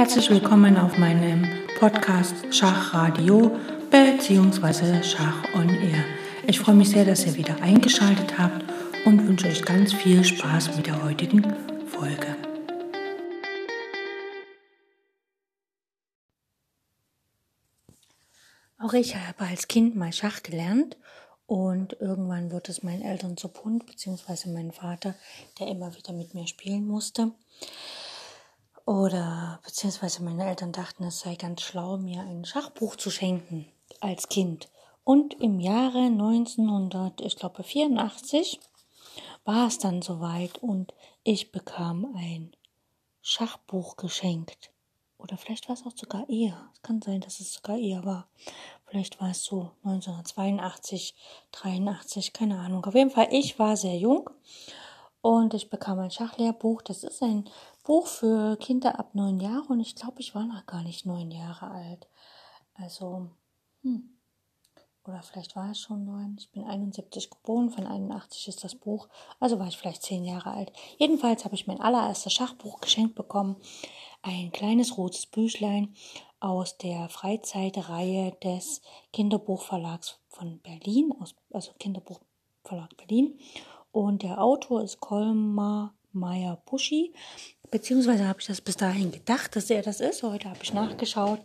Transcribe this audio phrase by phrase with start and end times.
[0.00, 1.46] Herzlich willkommen auf meinem
[1.78, 3.54] Podcast Schachradio
[3.90, 5.02] bzw.
[5.02, 6.02] Schach on Air.
[6.46, 8.64] Ich freue mich sehr, dass ihr wieder eingeschaltet habt
[9.04, 11.42] und wünsche euch ganz viel Spaß mit der heutigen
[11.86, 12.34] Folge.
[18.78, 20.96] Auch ich habe als Kind mal Schach gelernt
[21.44, 25.14] und irgendwann wurde es meinen Eltern zu bunt, beziehungsweise meinem Vater,
[25.58, 27.32] der immer wieder mit mir spielen musste.
[28.90, 33.68] Oder beziehungsweise meine Eltern dachten, es sei ganz schlau, mir ein Schachbuch zu schenken
[34.00, 34.68] als Kind.
[35.04, 38.58] Und im Jahre 1900, ich glaube 84,
[39.44, 42.50] war es dann soweit und ich bekam ein
[43.22, 44.72] Schachbuch geschenkt.
[45.18, 46.68] Oder vielleicht war es auch sogar eher.
[46.74, 48.26] Es kann sein, dass es sogar eher war.
[48.86, 51.14] Vielleicht war es so 1982,
[51.52, 52.84] 83, keine Ahnung.
[52.84, 54.28] Auf jeden Fall, ich war sehr jung
[55.20, 56.82] und ich bekam ein Schachlehrbuch.
[56.82, 57.48] Das ist ein
[57.90, 61.32] Buch für Kinder ab neun Jahre und ich glaube, ich war noch gar nicht neun
[61.32, 62.06] Jahre alt.
[62.74, 63.26] Also,
[63.82, 64.16] hm.
[65.04, 66.36] Oder vielleicht war es schon neun.
[66.38, 69.08] Ich bin 71 geboren, von 81 ist das Buch.
[69.40, 70.72] Also war ich vielleicht zehn Jahre alt.
[70.98, 73.56] Jedenfalls habe ich mein allererstes Schachbuch geschenkt bekommen.
[74.22, 75.92] Ein kleines rotes Büchlein
[76.38, 81.12] aus der Freizeitreihe des Kinderbuchverlags von Berlin,
[81.50, 83.36] also Kinderbuchverlag Berlin.
[83.90, 87.12] Und der Autor ist Kolmar Meyer Puschi.
[87.70, 90.22] Beziehungsweise habe ich das bis dahin gedacht, dass er das ist.
[90.22, 91.40] Heute habe ich nachgeschaut.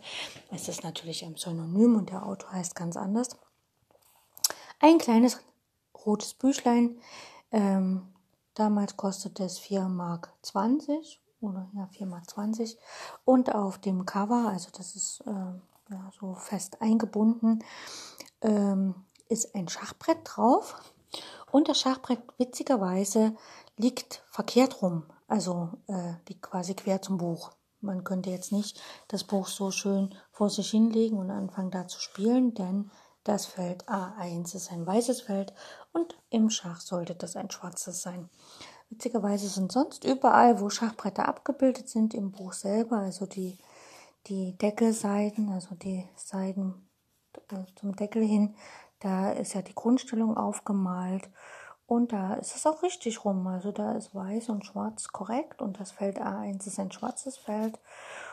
[0.50, 3.28] Es ist natürlich ein Pseudonym und der Autor heißt ganz anders.
[4.80, 5.40] Ein kleines
[6.04, 6.98] rotes Büchlein.
[7.52, 8.08] Ähm,
[8.54, 10.34] damals kostete es 4,20 Mark
[11.40, 12.22] oder ja 4,20 Mark.
[13.24, 17.64] Und auf dem Cover, also das ist äh, ja, so fest eingebunden,
[18.42, 18.94] ähm,
[19.28, 20.74] ist ein Schachbrett drauf.
[21.50, 23.36] Und das Schachbrett witzigerweise
[23.76, 27.52] liegt verkehrt rum, also äh, liegt quasi quer zum Buch.
[27.80, 32.00] Man könnte jetzt nicht das Buch so schön vor sich hinlegen und anfangen da zu
[32.00, 32.90] spielen, denn
[33.22, 35.52] das Feld A1 ist ein weißes Feld
[35.92, 38.30] und im Schach sollte das ein schwarzes sein.
[38.88, 43.58] Witzigerweise sind sonst überall, wo Schachbretter abgebildet sind, im Buch selber, also die,
[44.28, 46.88] die Deckelseiten, also die Seiten
[47.50, 48.54] äh, zum Deckel hin,
[49.00, 51.28] da ist ja die Grundstellung aufgemalt
[51.86, 53.46] und da ist es auch richtig rum.
[53.46, 57.78] Also da ist weiß und schwarz korrekt und das Feld A1 ist ein schwarzes Feld.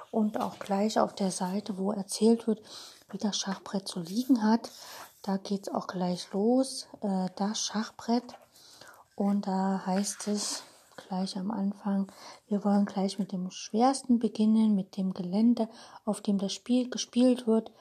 [0.09, 2.61] Und auch gleich auf der Seite, wo erzählt wird,
[3.09, 4.71] wie das Schachbrett zu liegen hat,
[5.21, 6.87] da geht es auch gleich los.
[7.01, 8.35] Äh, das Schachbrett.
[9.15, 10.63] Und da heißt es
[11.07, 12.11] gleich am Anfang,
[12.47, 15.69] wir wollen gleich mit dem Schwersten beginnen, mit dem Gelände,
[16.05, 17.71] auf dem das Spiel gespielt wird,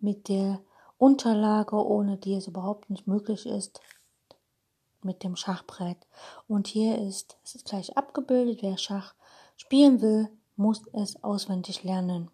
[0.00, 0.60] mit der
[0.96, 3.80] Unterlage, ohne die es überhaupt nicht möglich ist,
[5.02, 5.98] mit dem Schachbrett.
[6.46, 9.14] Und hier ist, es ist gleich abgebildet, wer Schach
[9.56, 12.30] spielen will, muss es auswendig lernen.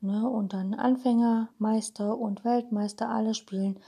[0.00, 0.28] Ne?
[0.28, 3.78] Und dann Anfänger, Meister und Weltmeister, alle spielen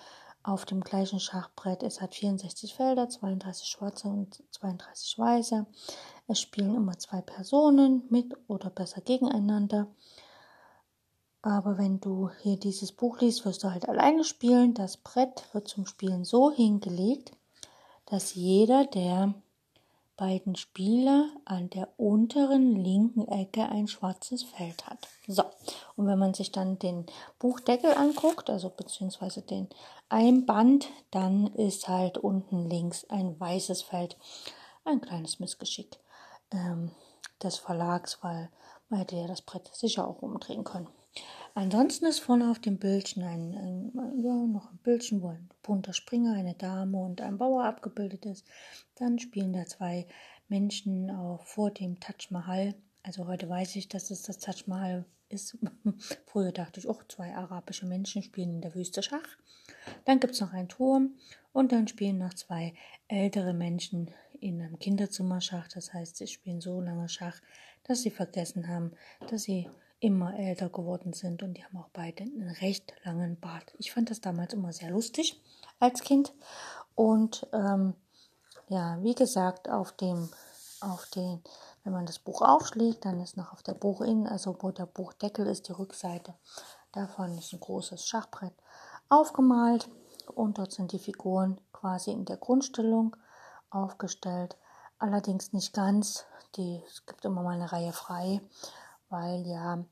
[0.45, 1.83] auf dem gleichen Schachbrett.
[1.83, 5.67] Es hat 64 Felder, 32 schwarze und 32 weiße.
[6.29, 9.89] Es spielen immer zwei Personen mit oder besser gegeneinander.
[11.43, 14.73] Aber wenn du hier dieses Buch liest, wirst du halt alleine spielen.
[14.73, 17.33] Das Brett wird zum Spielen so hingelegt,
[18.15, 19.35] dass jeder der
[20.17, 25.09] beiden Spieler an der unteren linken Ecke ein schwarzes Feld hat.
[25.27, 25.43] So,
[25.97, 27.07] und wenn man sich dann den
[27.41, 29.69] Buchdeckel anguckt, also beziehungsweise den
[30.09, 34.17] Einband, dann ist halt unten links ein weißes Feld.
[34.85, 35.99] Ein kleines Missgeschick
[36.53, 36.93] ähm,
[37.43, 38.49] des Verlags, weil
[38.91, 40.87] man hätte ja das Brett sicher auch umdrehen können.
[41.57, 45.93] Ansonsten ist vorne auf dem Bildchen ein, ein, ja, noch ein Bildchen, wo ein bunter
[45.93, 48.45] Springer, eine Dame und ein Bauer abgebildet ist.
[48.97, 50.09] Dann spielen da zwei
[50.49, 52.75] Menschen auch vor dem Taj Mahal.
[53.05, 55.57] Also heute weiß ich, dass es das Taj Mahal ist.
[56.27, 59.39] Früher dachte ich, auch zwei arabische Menschen spielen in der Wüste Schach.
[60.07, 61.15] Dann gibt es noch einen Turm
[61.53, 62.75] und dann spielen noch zwei
[63.07, 64.11] ältere Menschen
[64.41, 65.69] in einem Kinderzimmer Schach.
[65.69, 67.41] Das heißt, sie spielen so lange Schach,
[67.85, 68.91] dass sie vergessen haben,
[69.31, 69.69] dass sie
[70.05, 73.73] immer älter geworden sind und die haben auch beide einen recht langen Bart.
[73.79, 75.41] Ich fand das damals immer sehr lustig
[75.81, 76.35] als Kind
[76.95, 77.95] und ähm,
[78.69, 80.29] ja, wie gesagt, auf dem,
[80.83, 81.43] auf den,
[81.85, 85.47] wenn man das Buch aufschlägt, dann ist noch auf der Buchinnen, also wo der Buchdeckel
[85.47, 86.35] ist, die Rückseite
[86.93, 88.53] davon ist ein großes Schachbrett
[89.09, 89.89] aufgemalt
[90.35, 93.17] und dort sind die Figuren quasi in der Grundstellung
[93.71, 94.59] aufgestellt.
[94.99, 98.43] Allerdings nicht ganz, die, es gibt immer mal eine Reihe frei,
[99.09, 99.85] weil ja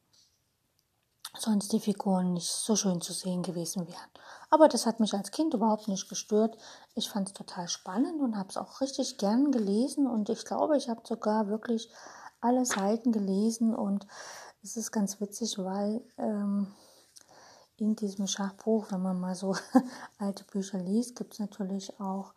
[1.37, 4.11] sonst die Figuren nicht so schön zu sehen gewesen wären.
[4.51, 6.57] Aber das hat mich als Kind überhaupt nicht gestört.
[6.95, 10.77] Ich fand es total spannend und habe es auch richtig gern gelesen und ich glaube,
[10.77, 11.91] ich habe sogar wirklich
[12.41, 14.07] alle Seiten gelesen und
[14.63, 16.73] es ist ganz witzig, weil ähm,
[17.79, 19.57] in diesem Schachbuch, wenn man mal so
[20.19, 22.35] alte Bücher liest, gibt es natürlich auch,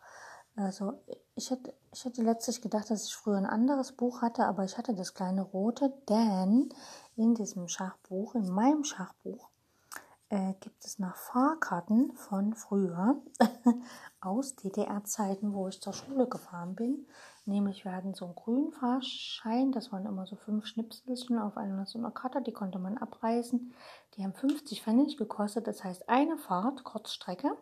[0.56, 0.94] also
[1.34, 4.76] ich hätte, ich hätte letztlich gedacht, dass ich früher ein anderes Buch hatte, aber ich
[4.78, 6.70] hatte das kleine rote, denn
[7.14, 9.50] in diesem Schachbuch, in meinem Schachbuch,
[10.28, 13.20] äh, gibt es noch Fahrkarten von früher
[14.20, 17.06] aus DDR-Zeiten, wo ich zur Schule gefahren bin.
[17.44, 21.86] Nämlich wir hatten so einen grünen Fahrschein, das waren immer so fünf Schnipselchen auf einer
[21.86, 23.72] so einer Karte, die konnte man abreißen.
[24.14, 27.56] Die haben 50 Pfennig gekostet, das heißt eine Fahrt, Kurzstrecke,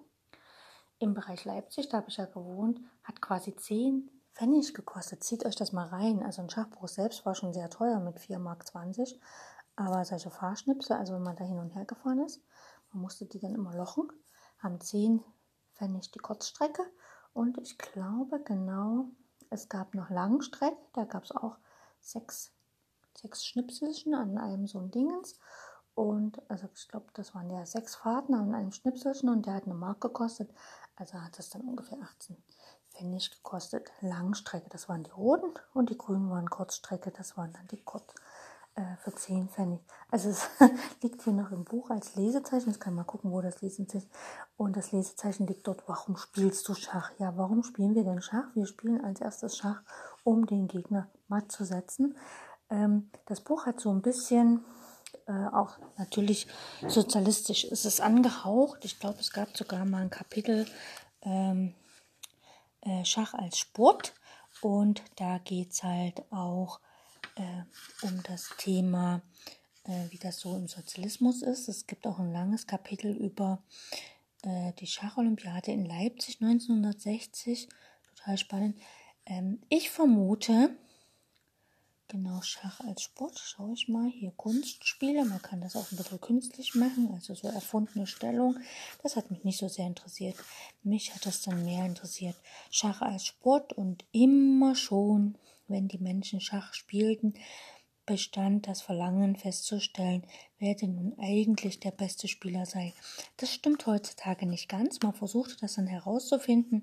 [1.05, 5.23] im Bereich Leipzig, da habe ich ja gewohnt, hat quasi 10 Pfennig gekostet.
[5.23, 6.23] Zieht euch das mal rein.
[6.23, 8.65] Also ein Schachbuch selbst war schon sehr teuer mit 4,20 Mark.
[9.77, 12.43] Aber solche Fahrschnipsel, also wenn man da hin und her gefahren ist,
[12.93, 14.11] man musste die dann immer lochen,
[14.59, 15.23] haben 10
[15.75, 16.83] Pfennig die Kurzstrecke.
[17.33, 19.07] Und ich glaube genau,
[19.51, 21.59] es gab noch Langstrecke, da gab es auch
[22.01, 22.53] sechs,
[23.17, 25.39] sechs Schnipselchen an einem so ein Dingens.
[25.95, 29.65] Und also ich glaube, das waren ja sechs Fahrten an einem Schnipselchen und der hat
[29.65, 30.51] eine Mark gekostet.
[30.97, 32.37] Also hat es dann ungefähr 18
[32.91, 33.91] Pfennig gekostet.
[34.01, 38.15] Langstrecke, das waren die roten und die grünen waren Kurzstrecke, das waren dann die Kurz
[38.77, 39.81] äh, für 10 Pfennig.
[40.11, 40.49] Also es
[41.03, 42.71] liegt hier noch im Buch als Lesezeichen.
[42.71, 44.11] Jetzt kann man gucken, wo das Lesezeichen.
[44.57, 47.13] Und das Lesezeichen liegt dort, warum spielst du Schach?
[47.19, 48.49] Ja, warum spielen wir denn Schach?
[48.55, 49.83] Wir spielen als erstes Schach,
[50.25, 52.17] um den Gegner matt zu setzen.
[52.71, 54.65] Ähm, das Buch hat so ein bisschen
[55.27, 56.47] äh, auch natürlich
[56.87, 58.85] sozialistisch ist es angehaucht.
[58.85, 60.67] Ich glaube, es gab sogar mal ein Kapitel
[61.23, 61.75] ähm,
[62.83, 64.15] äh, Schach als Sport.
[64.61, 66.81] Und da geht es halt auch
[67.37, 69.23] äh, um das Thema,
[69.85, 71.69] äh, wie das so im Sozialismus ist.
[71.69, 73.63] Es gibt auch ein langes Kapitel über
[74.43, 77.69] äh, die Schacholympiade in Leipzig 1960.
[78.17, 78.79] Total spannend.
[79.27, 80.77] Ähm, ich vermute,
[82.09, 83.39] Genau, Schach als Sport.
[83.39, 84.11] Schaue ich mal.
[84.11, 85.25] Hier Kunstspiele.
[85.25, 88.59] Man kann das auch ein bisschen künstlich machen, also so erfundene Stellung.
[89.03, 90.37] Das hat mich nicht so sehr interessiert.
[90.83, 92.37] Mich hat das dann mehr interessiert.
[92.71, 95.37] Schach als Sport und immer schon
[95.69, 97.35] wenn die Menschen Schach spielten,
[98.07, 100.25] bestand das Verlangen festzustellen,
[100.59, 102.93] wer denn nun eigentlich der beste Spieler sei.
[103.39, 105.01] Das stimmt heutzutage nicht ganz.
[105.01, 106.83] Man versuchte das dann herauszufinden,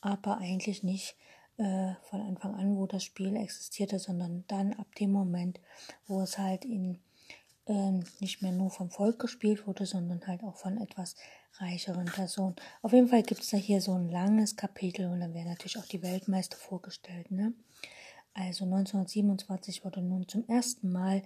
[0.00, 1.14] aber eigentlich nicht
[1.62, 5.60] äh, von Anfang an, wo das Spiel existierte, sondern dann ab dem Moment,
[6.08, 6.98] wo es halt in
[7.66, 11.14] äh, nicht mehr nur vom Volk gespielt wurde, sondern halt auch von etwas
[11.58, 12.56] reicheren Personen.
[12.82, 15.78] Auf jeden Fall gibt es da hier so ein langes Kapitel und dann werden natürlich
[15.78, 17.30] auch die Weltmeister vorgestellt.
[17.30, 17.52] Ne?
[18.34, 21.22] Also 1927 wurde nun zum ersten Mal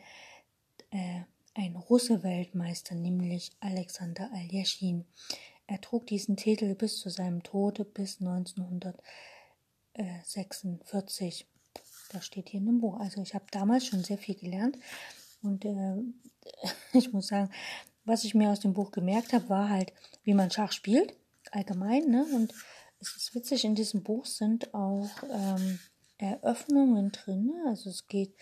[0.91, 1.21] äh,
[1.55, 5.07] ein Russe Weltmeister, nämlich Alexander Aljaschin.
[5.67, 8.21] Er trug diesen Titel bis zu seinem Tode bis
[10.03, 11.47] 1946.
[12.11, 13.01] Das steht hier in dem Buch.
[13.01, 14.79] Also ich habe damals schon sehr viel gelernt
[15.43, 15.97] und äh,
[16.93, 17.51] ich muss sagen,
[18.05, 21.15] was ich mir aus dem Buch gemerkt habe, war halt, wie man Schach spielt,
[21.51, 22.09] allgemein.
[22.09, 22.25] Ne?
[22.35, 22.55] Und
[23.01, 25.79] es ist witzig, in diesem Buch sind auch ähm,
[26.19, 27.53] Eröffnungen drin.
[27.67, 28.35] Also es geht,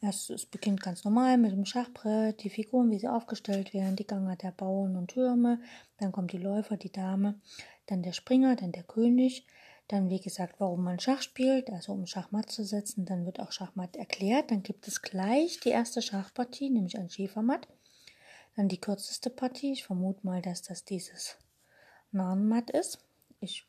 [0.00, 4.06] erst, es beginnt ganz normal mit dem Schachbrett, die Figuren, wie sie aufgestellt werden, die
[4.06, 5.60] Ganger der Bauern und Türme,
[5.98, 7.40] dann kommt die Läufer, die Dame,
[7.86, 9.46] dann der Springer, dann der König,
[9.92, 13.52] dann wie gesagt, warum man Schach spielt, also um Schachmatt zu setzen, dann wird auch
[13.52, 17.68] Schachmatt erklärt, dann gibt es gleich die erste Schachpartie, nämlich ein Schäfermatt,
[18.56, 21.36] dann die kürzeste Partie, ich vermute mal, dass das dieses
[22.10, 22.98] Narrenmatt ist.
[23.40, 23.66] Ich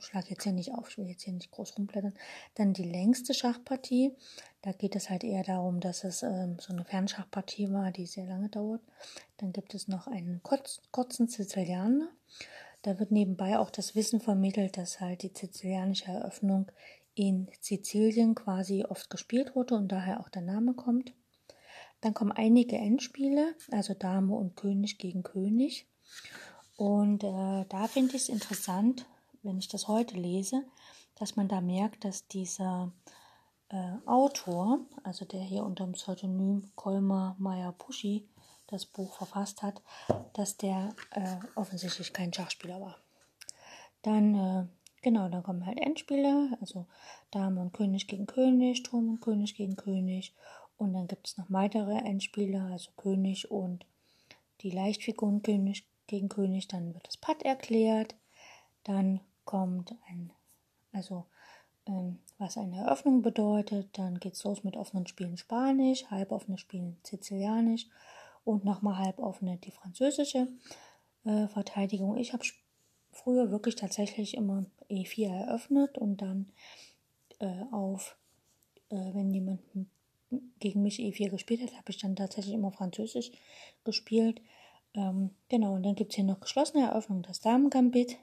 [0.00, 2.14] schlage jetzt hier nicht auf, ich will jetzt hier nicht groß rumblättern.
[2.56, 4.12] Dann die längste Schachpartie.
[4.62, 8.26] Da geht es halt eher darum, dass es ähm, so eine Fernschachpartie war, die sehr
[8.26, 8.80] lange dauert.
[9.38, 12.08] Dann gibt es noch einen kurz, kurzen Sizilianer.
[12.84, 16.70] Da wird nebenbei auch das Wissen vermittelt, dass halt die sizilianische Eröffnung
[17.14, 21.14] in Sizilien quasi oft gespielt wurde und daher auch der Name kommt.
[22.02, 25.88] Dann kommen einige Endspiele, also Dame und König gegen König.
[26.76, 29.06] Und äh, da finde ich es interessant,
[29.42, 30.62] wenn ich das heute lese,
[31.14, 32.92] dass man da merkt, dass dieser
[33.70, 38.28] äh, Autor, also der hier unter dem Pseudonym Kolmar Meyer Puschi
[38.66, 39.82] das Buch verfasst hat,
[40.32, 42.98] dass der äh, offensichtlich kein Schachspieler war.
[44.02, 44.66] Dann, äh,
[45.02, 46.86] genau, dann kommen halt Endspiele, also
[47.30, 50.34] Dame und König gegen König, Turm und König gegen König.
[50.76, 53.86] Und dann gibt es noch weitere Endspiele, also König und
[54.60, 56.68] die Leichtfiguren König gegen König.
[56.68, 58.14] Dann wird das Patt erklärt.
[58.82, 60.32] Dann kommt ein,
[60.92, 61.24] also
[61.86, 63.88] ähm, was eine Eröffnung bedeutet.
[63.96, 67.86] Dann geht es los mit offenen Spielen Spanisch, halboffene Spielen Sizilianisch
[68.44, 70.48] und nochmal halboffene die französische
[71.24, 72.16] äh, Verteidigung.
[72.16, 72.44] Ich habe
[73.12, 76.52] früher wirklich tatsächlich immer E4 eröffnet und dann
[77.40, 78.16] äh, auf,
[78.90, 79.60] äh, wenn jemand
[80.58, 83.30] gegen mich E4 gespielt hat, habe ich dann tatsächlich immer Französisch
[83.84, 84.40] gespielt.
[84.94, 88.16] Ähm, genau, und dann gibt es hier noch geschlossene Eröffnung, das Damen-Gambit.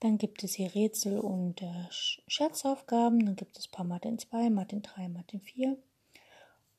[0.00, 3.24] Dann gibt es hier Rätsel und äh, Scherzaufgaben.
[3.24, 5.78] Dann gibt es paar Martin 2, Martin 3, Martin 4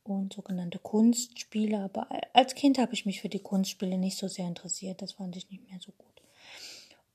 [0.03, 1.79] und sogenannte Kunstspiele.
[1.79, 5.01] Aber als Kind habe ich mich für die Kunstspiele nicht so sehr interessiert.
[5.01, 6.21] Das fand ich nicht mehr so gut.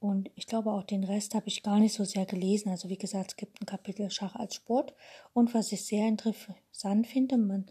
[0.00, 2.71] Und ich glaube, auch den Rest habe ich gar nicht so sehr gelesen.
[2.71, 4.95] Also wie gesagt, es gibt ein Kapitel Schach als Sport.
[5.33, 7.71] Und was ich sehr interessant finde, man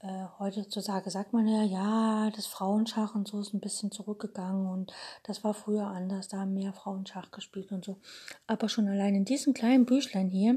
[0.00, 4.92] äh, heutzutage sagt man ja, ja, das Frauenschach und so ist ein bisschen zurückgegangen und
[5.24, 7.98] das war früher anders, da haben mehr Frauen Schach gespielt und so.
[8.46, 10.56] Aber schon allein in diesem kleinen Büchlein hier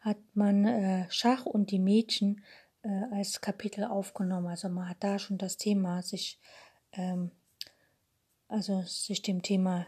[0.00, 2.42] hat man äh, Schach und die Mädchen
[2.82, 4.48] äh, als Kapitel aufgenommen.
[4.48, 6.40] Also man hat da schon das Thema sich,
[6.92, 7.30] ähm,
[8.48, 9.86] also sich dem Thema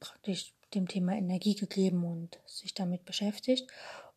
[0.00, 3.70] praktisch dem Thema Energie gegeben und sich damit beschäftigt.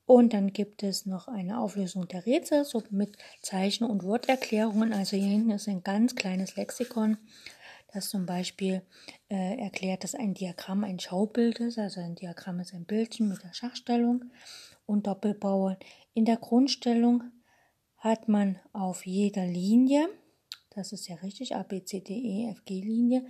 [0.05, 4.93] Und dann gibt es noch eine Auflösung der Rätsel, so mit Zeichen- und Worterklärungen.
[4.93, 7.17] Also hier hinten ist ein ganz kleines Lexikon,
[7.93, 8.81] das zum Beispiel
[9.29, 11.77] äh, erklärt, dass ein Diagramm ein Schaubild ist.
[11.77, 14.25] Also ein Diagramm ist ein Bildchen mit der Schachstellung
[14.85, 15.77] und Doppelbauern.
[16.13, 17.23] In der Grundstellung
[17.95, 20.09] hat man auf jeder Linie,
[20.71, 23.25] das ist ja richtig, A, B, C, D, E, F, G Linie,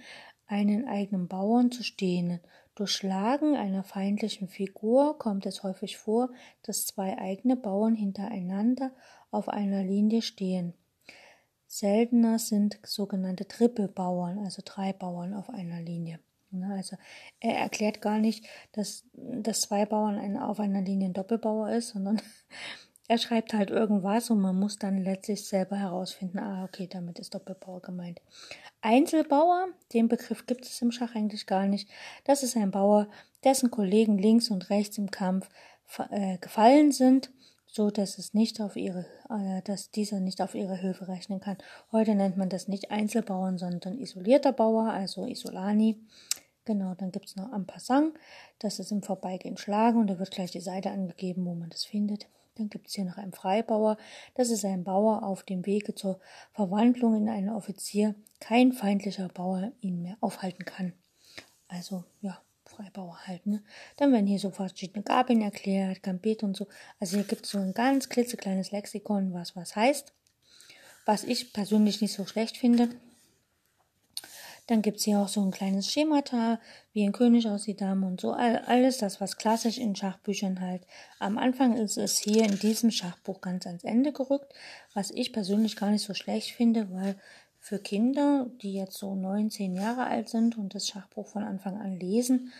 [0.47, 2.39] einen eigenen Bauern zu stehen.
[2.73, 6.31] Durch Schlagen einer feindlichen Figur kommt es häufig vor,
[6.63, 8.91] dass zwei eigene Bauern hintereinander
[9.29, 10.73] auf einer Linie stehen.
[11.67, 16.19] Seltener sind sogenannte Trippelbauern, also drei Bauern auf einer Linie.
[16.71, 16.97] Also
[17.39, 22.21] er erklärt gar nicht, dass, dass zwei Bauern auf einer Linie ein Doppelbauer ist, sondern
[23.07, 27.33] er schreibt halt irgendwas und man muss dann letztlich selber herausfinden, ah, okay, damit ist
[27.33, 28.21] Doppelbauer gemeint.
[28.81, 31.89] Einzelbauer, den Begriff gibt es im Schach eigentlich gar nicht.
[32.23, 33.07] Das ist ein Bauer,
[33.43, 35.49] dessen Kollegen links und rechts im Kampf
[36.09, 37.31] äh, gefallen sind,
[37.65, 41.57] so dass es nicht auf ihre, äh, dass dieser nicht auf ihre Hilfe rechnen kann.
[41.91, 45.99] Heute nennt man das nicht Einzelbauern, sondern isolierter Bauer, also Isolani.
[46.65, 48.13] Genau, dann gibt es noch Ampassant,
[48.59, 51.85] das ist im Vorbeigehen schlagen und da wird gleich die Seite angegeben, wo man das
[51.85, 52.27] findet.
[52.55, 53.97] Dann gibt es hier noch einen Freibauer.
[54.35, 56.19] Das ist ein Bauer auf dem Wege zur
[56.53, 58.13] Verwandlung in einen Offizier.
[58.39, 60.93] Kein feindlicher Bauer ihn mehr aufhalten kann.
[61.67, 63.45] Also, ja, Freibauer halt.
[63.47, 63.63] Ne?
[63.97, 66.67] Dann werden hier so verschiedene Gabeln erklärt, Gambit und so.
[66.99, 70.13] Also hier gibt es so ein ganz klitzekleines Lexikon, was was heißt.
[71.05, 72.89] Was ich persönlich nicht so schlecht finde.
[74.67, 76.59] Dann gibt es hier auch so ein kleines Schemata,
[76.93, 78.31] wie ein König aussieht, Dame und so.
[78.31, 80.83] Alles das, was klassisch in Schachbüchern halt.
[81.19, 84.53] Am Anfang ist es hier in diesem Schachbuch ganz ans Ende gerückt,
[84.93, 87.15] was ich persönlich gar nicht so schlecht finde, weil
[87.59, 91.79] für Kinder, die jetzt so neun, zehn Jahre alt sind und das Schachbuch von Anfang
[91.79, 92.51] an lesen,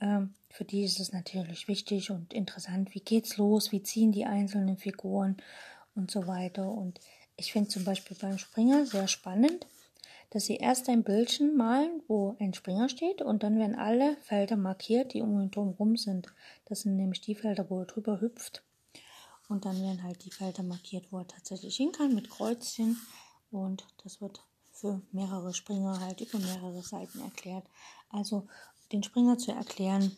[0.00, 4.24] ähm, für die ist es natürlich wichtig und interessant, wie geht's los, wie ziehen die
[4.24, 5.36] einzelnen Figuren
[5.96, 6.68] und so weiter.
[6.68, 7.00] Und
[7.36, 9.66] ich finde zum Beispiel beim Springer sehr spannend,
[10.34, 14.56] dass sie erst ein Bildchen malen, wo ein Springer steht und dann werden alle Felder
[14.56, 16.26] markiert, die um ihn drumherum sind.
[16.64, 18.64] Das sind nämlich die Felder, wo er drüber hüpft.
[19.48, 22.96] Und dann werden halt die Felder markiert, wo er tatsächlich hin kann mit Kreuzchen.
[23.52, 27.64] Und das wird für mehrere Springer halt über mehrere Seiten erklärt.
[28.08, 28.48] Also
[28.90, 30.16] den Springer zu erklären,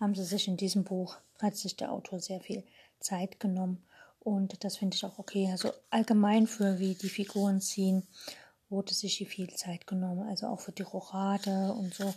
[0.00, 2.64] haben sie sich in diesem Buch, hat sich der Autor sehr viel
[3.00, 3.84] Zeit genommen.
[4.18, 5.50] Und das finde ich auch okay.
[5.50, 8.06] Also allgemein für wie die Figuren ziehen
[8.72, 12.12] wurde sich hier viel Zeit genommen, also auch für die Rochade und so.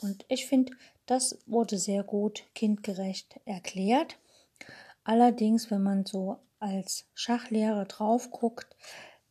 [0.00, 0.72] Und ich finde,
[1.06, 4.18] das wurde sehr gut kindgerecht erklärt.
[5.02, 8.76] Allerdings, wenn man so als Schachlehrer drauf guckt,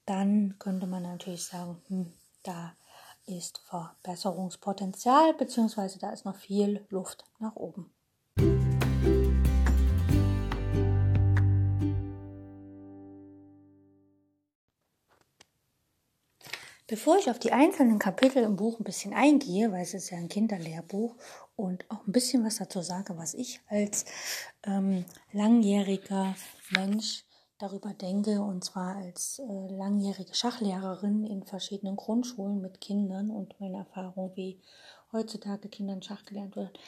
[0.05, 2.13] dann könnte man natürlich sagen, hm,
[2.43, 2.75] da
[3.25, 7.92] ist Verbesserungspotenzial, beziehungsweise da ist noch viel Luft nach oben.
[16.93, 20.17] Bevor ich auf die einzelnen Kapitel im Buch ein bisschen eingehe, weil es ist ja
[20.19, 21.15] ein Kinderlehrbuch
[21.55, 24.05] und auch ein bisschen was dazu sage, was ich als
[24.63, 26.35] ähm, langjähriger
[26.69, 27.25] Mensch
[27.57, 33.77] darüber denke, und zwar als äh, langjährige Schachlehrerin in verschiedenen Grundschulen mit Kindern und meine
[33.77, 34.61] Erfahrung, wie
[35.11, 36.79] heutzutage Kindern Schach gelernt wird.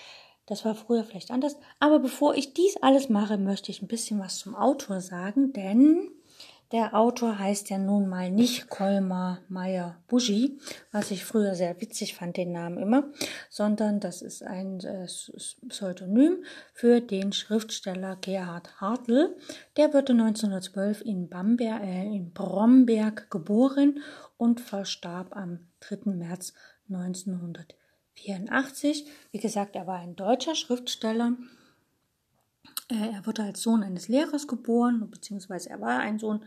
[0.46, 1.58] Das war früher vielleicht anders.
[1.80, 6.12] Aber bevor ich dies alles mache, möchte ich ein bisschen was zum Autor sagen, denn
[6.72, 10.58] der Autor heißt ja nun mal nicht Kolmar Meyer Buschi,
[10.92, 13.12] was ich früher sehr witzig fand, den Namen immer,
[13.50, 15.08] sondern das ist ein äh,
[15.68, 16.44] Pseudonym
[16.74, 19.36] für den Schriftsteller Gerhard Hartl.
[19.78, 24.00] Der wurde 1912 in, Bamberg, äh, in Bromberg geboren
[24.38, 26.12] und verstarb am 3.
[26.12, 26.54] März
[26.90, 29.06] 1984.
[29.32, 31.34] Wie gesagt, er war ein deutscher Schriftsteller
[32.88, 36.46] er wurde als Sohn eines Lehrers geboren, beziehungsweise er war ein Sohn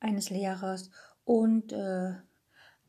[0.00, 0.90] eines Lehrers
[1.24, 2.14] und äh,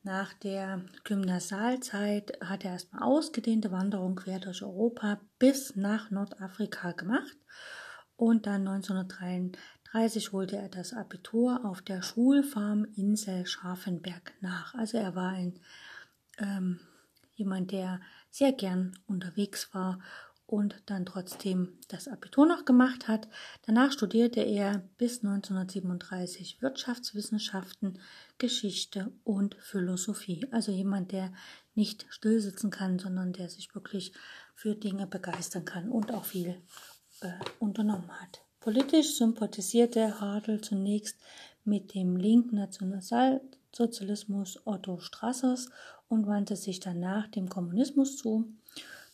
[0.03, 7.37] nach der Gymnasialzeit hat er erstmal ausgedehnte Wanderung quer durch Europa bis nach Nordafrika gemacht
[8.17, 14.75] und dann 1933 holte er das Abitur auf der Schulfarm Insel Scharfenberg nach.
[14.75, 15.59] Also er war ein
[16.37, 16.79] ähm,
[17.35, 19.99] jemand, der sehr gern unterwegs war
[20.45, 23.27] und dann trotzdem das Abitur noch gemacht hat.
[23.65, 27.99] Danach studierte er bis 1937 Wirtschaftswissenschaften,
[28.37, 30.47] Geschichte und Philosophie.
[30.51, 31.33] Also jemand, der
[31.75, 34.13] nicht stillsitzen kann, sondern der sich wirklich
[34.53, 36.61] für Dinge begeistern kann und auch viel
[37.21, 38.41] äh, unternommen hat.
[38.59, 41.17] Politisch sympathisierte Hartl zunächst
[41.65, 45.69] mit dem linken Nationalsozialismus Otto Strassers
[46.07, 48.53] und wandte sich danach dem Kommunismus zu.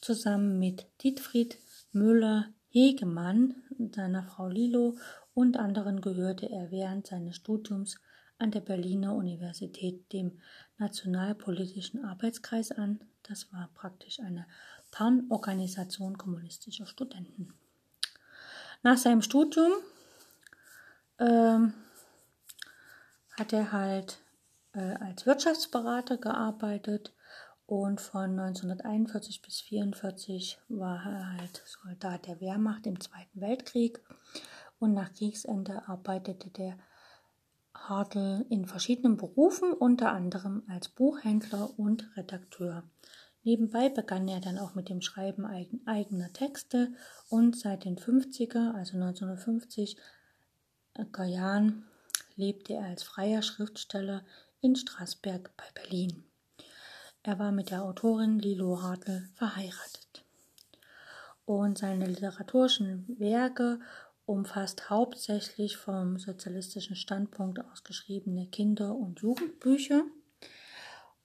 [0.01, 1.58] Zusammen mit Dietfried
[1.91, 3.56] Müller-Hegemann,
[3.94, 4.98] seiner Frau Lilo
[5.34, 7.98] und anderen gehörte er während seines Studiums
[8.38, 10.39] an der Berliner Universität dem
[10.77, 13.01] Nationalpolitischen Arbeitskreis an.
[13.24, 14.48] Das war praktisch eine
[14.91, 17.53] Tarnorganisation kommunistischer Studenten.
[18.82, 19.74] Nach seinem Studium
[21.20, 21.74] ähm,
[23.38, 24.20] hat er halt
[24.74, 27.13] äh, als Wirtschaftsberater gearbeitet
[27.69, 34.01] und von 1941 bis 1944 war er halt Soldat der Wehrmacht im Zweiten Weltkrieg.
[34.79, 36.79] Und nach Kriegsende arbeitete der
[37.75, 42.83] Hartl in verschiedenen Berufen, unter anderem als Buchhändler und Redakteur.
[43.43, 45.45] Nebenbei begann er dann auch mit dem Schreiben
[45.85, 46.91] eigener Texte
[47.29, 49.95] und seit den 50er, also 1950er
[51.25, 51.85] Jahren,
[52.35, 54.25] lebte er als freier Schriftsteller
[54.59, 56.23] in Straßberg bei Berlin.
[57.21, 60.25] Er war mit der Autorin Lilo Hartl verheiratet.
[61.45, 63.79] Und seine literaturischen Werke
[64.25, 70.03] umfasst hauptsächlich vom sozialistischen Standpunkt aus geschriebene Kinder- und Jugendbücher.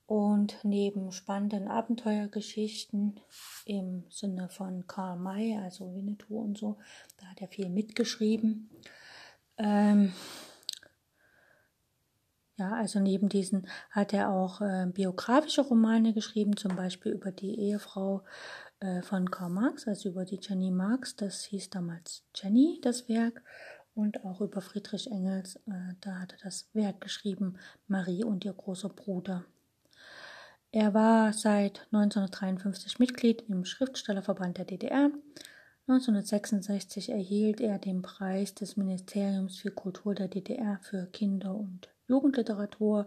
[0.06, 3.20] Und neben spannenden Abenteuergeschichten
[3.64, 6.78] im Sinne von Karl May, also Winnetou und so,
[7.18, 8.70] da hat er viel mitgeschrieben.
[9.56, 10.12] Ähm,
[12.56, 17.58] ja, also neben diesen hat er auch äh, biografische Romane geschrieben, zum Beispiel über die
[17.58, 18.22] Ehefrau
[18.80, 23.42] äh, von Karl Marx, also über die Jenny Marx, das hieß damals Jenny, das Werk,
[23.94, 28.52] und auch über Friedrich Engels, äh, da hat er das Werk geschrieben, Marie und ihr
[28.52, 29.44] großer Bruder.
[30.70, 35.10] Er war seit 1953 Mitglied im Schriftstellerverband der DDR.
[35.86, 43.06] 1966 erhielt er den Preis des Ministeriums für Kultur der DDR für Kinder- und Jugendliteratur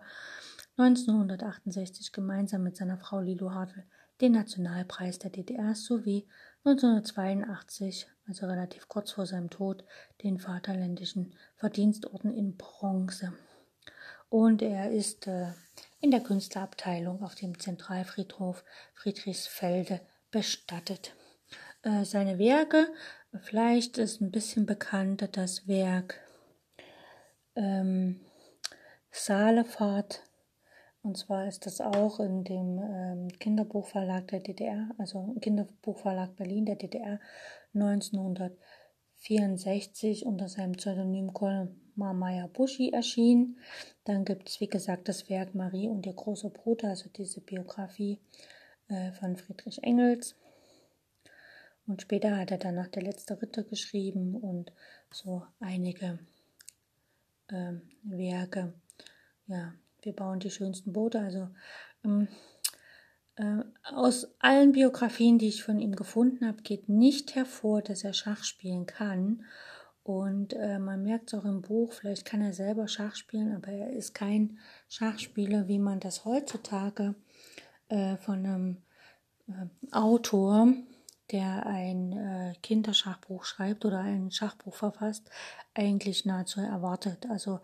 [0.78, 3.84] 1968 gemeinsam mit seiner Frau Lilo Hartl
[4.22, 6.28] den Nationalpreis der DDR sowie
[6.64, 9.84] 1982, also relativ kurz vor seinem Tod,
[10.24, 13.34] den Vaterländischen Verdienstorden in Bronze.
[14.30, 15.52] Und er ist äh,
[16.02, 21.16] in der Künstlerabteilung auf dem Zentralfriedhof Friedrichsfelde bestattet.
[21.84, 22.88] Äh, seine Werke,
[23.40, 26.20] vielleicht ist ein bisschen bekannter das Werk
[27.56, 28.20] ähm,
[29.20, 30.24] Saalefahrt.
[31.02, 36.76] Und zwar ist das auch in dem ähm, Kinderbuchverlag der DDR, also Kinderbuchverlag Berlin der
[36.76, 37.22] DDR
[37.74, 43.58] 1964 unter seinem Pseudonym Kolmar Meyer Buschi erschienen.
[44.04, 48.20] Dann gibt es, wie gesagt, das Werk Marie und ihr großer Bruder, also diese Biografie
[48.90, 50.36] äh, von Friedrich Engels.
[51.88, 54.74] Und später hat er dann noch Der letzte Ritter geschrieben und
[55.10, 56.20] so einige
[57.50, 58.74] ähm, Werke
[59.48, 61.20] ja, wir bauen die schönsten Boote.
[61.20, 61.50] Also
[62.04, 62.28] ähm,
[63.36, 68.14] äh, aus allen Biografien, die ich von ihm gefunden habe, geht nicht hervor, dass er
[68.14, 69.44] Schach spielen kann.
[70.04, 73.68] Und äh, man merkt es auch im Buch, vielleicht kann er selber Schach spielen, aber
[73.68, 74.58] er ist kein
[74.88, 77.14] Schachspieler, wie man das heutzutage
[77.90, 78.78] äh, von einem
[79.50, 80.70] äh, Autor,
[81.32, 85.30] der ein äh, Kinderschachbuch schreibt oder ein Schachbuch verfasst,
[85.74, 87.28] eigentlich nahezu erwartet.
[87.30, 87.60] Also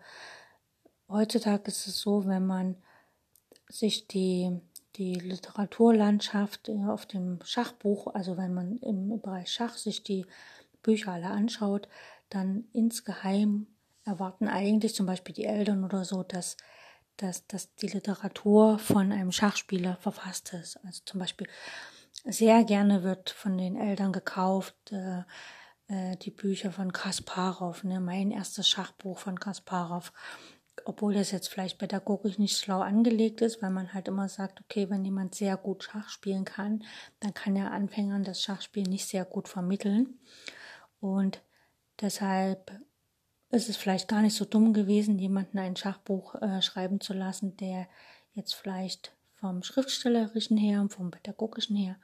[1.14, 2.76] heutzutage ist es so, wenn man
[3.68, 4.60] sich die,
[4.96, 10.26] die Literaturlandschaft auf dem Schachbuch, also wenn man im Bereich Schach sich die
[10.82, 11.88] Bücher alle anschaut,
[12.28, 13.66] dann insgeheim
[14.04, 16.56] erwarten eigentlich zum Beispiel die Eltern oder so, dass,
[17.16, 20.76] dass, dass die Literatur von einem Schachspieler verfasst ist.
[20.84, 21.46] Also zum Beispiel
[22.24, 25.22] sehr gerne wird von den Eltern gekauft äh,
[25.88, 28.00] äh, die Bücher von Kasparov, ne?
[28.00, 30.12] mein erstes Schachbuch von Kasparov
[30.84, 34.90] obwohl das jetzt vielleicht pädagogisch nicht schlau angelegt ist, weil man halt immer sagt, okay,
[34.90, 36.84] wenn jemand sehr gut Schach spielen kann,
[37.20, 40.18] dann kann er Anfängern das Schachspiel nicht sehr gut vermitteln.
[41.00, 41.42] Und
[42.00, 42.72] deshalb
[43.50, 47.56] ist es vielleicht gar nicht so dumm gewesen, jemanden ein Schachbuch äh, schreiben zu lassen,
[47.56, 47.86] der
[48.32, 51.96] jetzt vielleicht vom schriftstellerischen her und vom pädagogischen her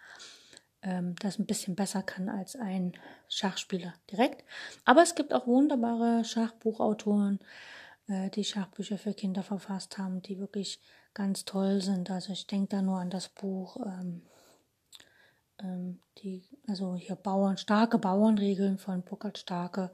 [0.83, 2.93] ähm, das ein bisschen besser kann als ein
[3.29, 4.45] Schachspieler direkt.
[4.85, 7.41] Aber es gibt auch wunderbare Schachbuchautoren,
[8.35, 10.81] die Schachbücher für Kinder verfasst haben, die wirklich
[11.14, 12.11] ganz toll sind.
[12.11, 14.23] Also ich denke da nur an das Buch, ähm,
[15.62, 19.90] ähm, die, also hier Bauern, starke Bauernregeln von Burkhard Starke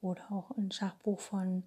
[0.00, 1.64] oder auch ein Schachbuch von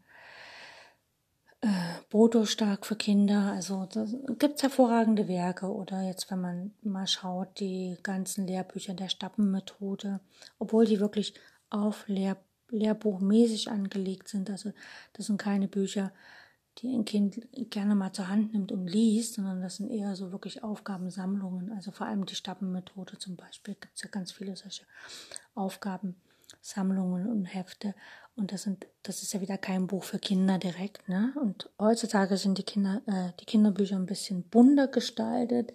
[1.62, 1.67] äh,
[2.10, 3.52] Bodo Stark für Kinder.
[3.52, 4.06] Also da
[4.38, 5.73] gibt es hervorragende Werke.
[5.73, 10.19] Oder jetzt, wenn man mal schaut, die ganzen Lehrbücher der Stappenmethode,
[10.60, 11.34] obwohl die wirklich
[11.69, 12.38] auf Lehr
[12.69, 14.49] Lehrbuchmäßig angelegt sind.
[14.49, 14.71] Also
[15.13, 16.12] das sind keine Bücher,
[16.80, 20.32] die ein Kind gerne mal zur Hand nimmt und liest, sondern das sind eher so
[20.32, 21.71] wirklich Aufgabensammlungen.
[21.71, 24.84] Also vor allem die Stappenmethode zum Beispiel gibt es ja ganz viele solche
[25.56, 27.95] Aufgabensammlungen und Hefte.
[28.36, 31.34] Und das sind, das ist ja wieder kein Buch für Kinder direkt, ne?
[31.41, 35.73] Und heutzutage sind die Kinder, äh, die Kinderbücher ein bisschen bunter gestaltet.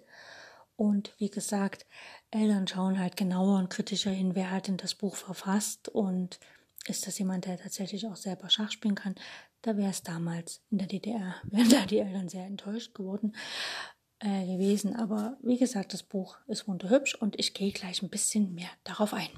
[0.77, 1.85] Und wie gesagt,
[2.31, 6.39] Eltern schauen halt genauer und kritischer hin, wer hat denn das Buch verfasst und
[6.87, 9.15] ist das jemand, der tatsächlich auch selber Schach spielen kann.
[9.61, 13.35] Da wäre es damals in der DDR, wären da die Eltern sehr enttäuscht geworden
[14.19, 14.95] äh, gewesen.
[14.95, 19.13] Aber wie gesagt, das Buch ist wunderhübsch und ich gehe gleich ein bisschen mehr darauf
[19.13, 19.29] ein.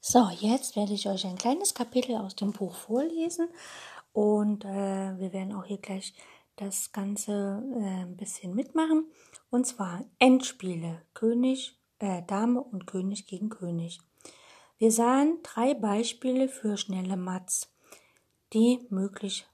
[0.00, 3.48] So, jetzt werde ich euch ein kleines Kapitel aus dem Buch vorlesen
[4.12, 4.68] und äh,
[5.18, 6.14] wir werden auch hier gleich
[6.56, 9.06] das Ganze äh, ein bisschen mitmachen.
[9.50, 14.00] Und zwar Endspiele, König, äh, Dame und König gegen König.
[14.78, 17.72] Wir sahen drei Beispiele für schnelle Mats,
[18.52, 19.46] die möglich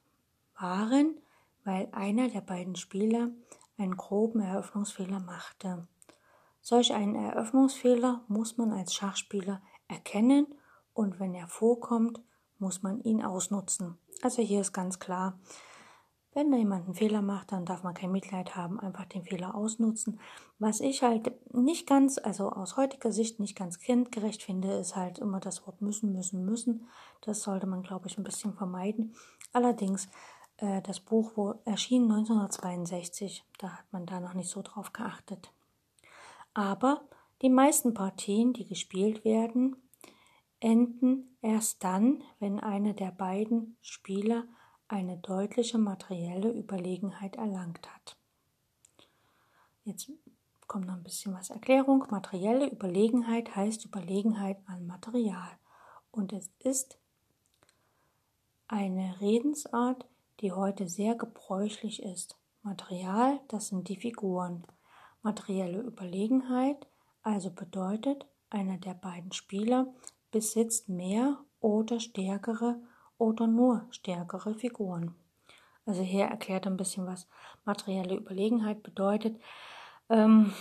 [0.59, 1.21] waren,
[1.65, 3.31] weil einer der beiden Spieler
[3.79, 5.87] einen groben Eröffnungsfehler machte.
[6.61, 10.47] Solch einen Eröffnungsfehler muss man als Schachspieler erkennen
[10.95, 12.21] und wenn er vorkommt,
[12.59, 13.99] muss man ihn ausnutzen.
[14.23, 15.38] Also hier ist ganz klar,
[16.35, 19.55] wenn da jemand einen Fehler macht, dann darf man kein Mitleid haben, einfach den Fehler
[19.55, 20.18] ausnutzen.
[20.59, 25.18] Was ich halt nicht ganz, also aus heutiger Sicht nicht ganz kindgerecht finde, ist halt
[25.18, 26.88] immer das Wort müssen, müssen, müssen.
[27.21, 29.14] Das sollte man, glaube ich, ein bisschen vermeiden.
[29.53, 30.09] Allerdings,
[30.57, 35.53] äh, das Buch wo, erschien 1962, da hat man da noch nicht so drauf geachtet.
[36.55, 37.03] Aber
[37.42, 39.77] die meisten Partien, die gespielt werden,
[40.61, 44.45] enden erst dann, wenn einer der beiden Spieler
[44.93, 48.17] eine deutliche materielle Überlegenheit erlangt hat.
[49.85, 50.13] Jetzt
[50.67, 52.05] kommt noch ein bisschen was Erklärung.
[52.11, 55.51] Materielle Überlegenheit heißt Überlegenheit an Material.
[56.11, 56.99] Und es ist
[58.69, 60.05] eine Redensart,
[60.41, 62.37] die heute sehr gebräuchlich ist.
[62.63, 64.67] Material, das sind die Figuren.
[65.23, 66.87] Materielle Überlegenheit
[67.23, 69.87] also bedeutet, einer der beiden Spieler
[70.31, 72.81] besitzt mehr oder stärkere
[73.23, 75.15] oder nur stärkere Figuren.
[75.87, 77.29] Also hier erklärt ein bisschen, was
[77.65, 79.41] materielle Überlegenheit bedeutet
[80.09, 80.53] ähm,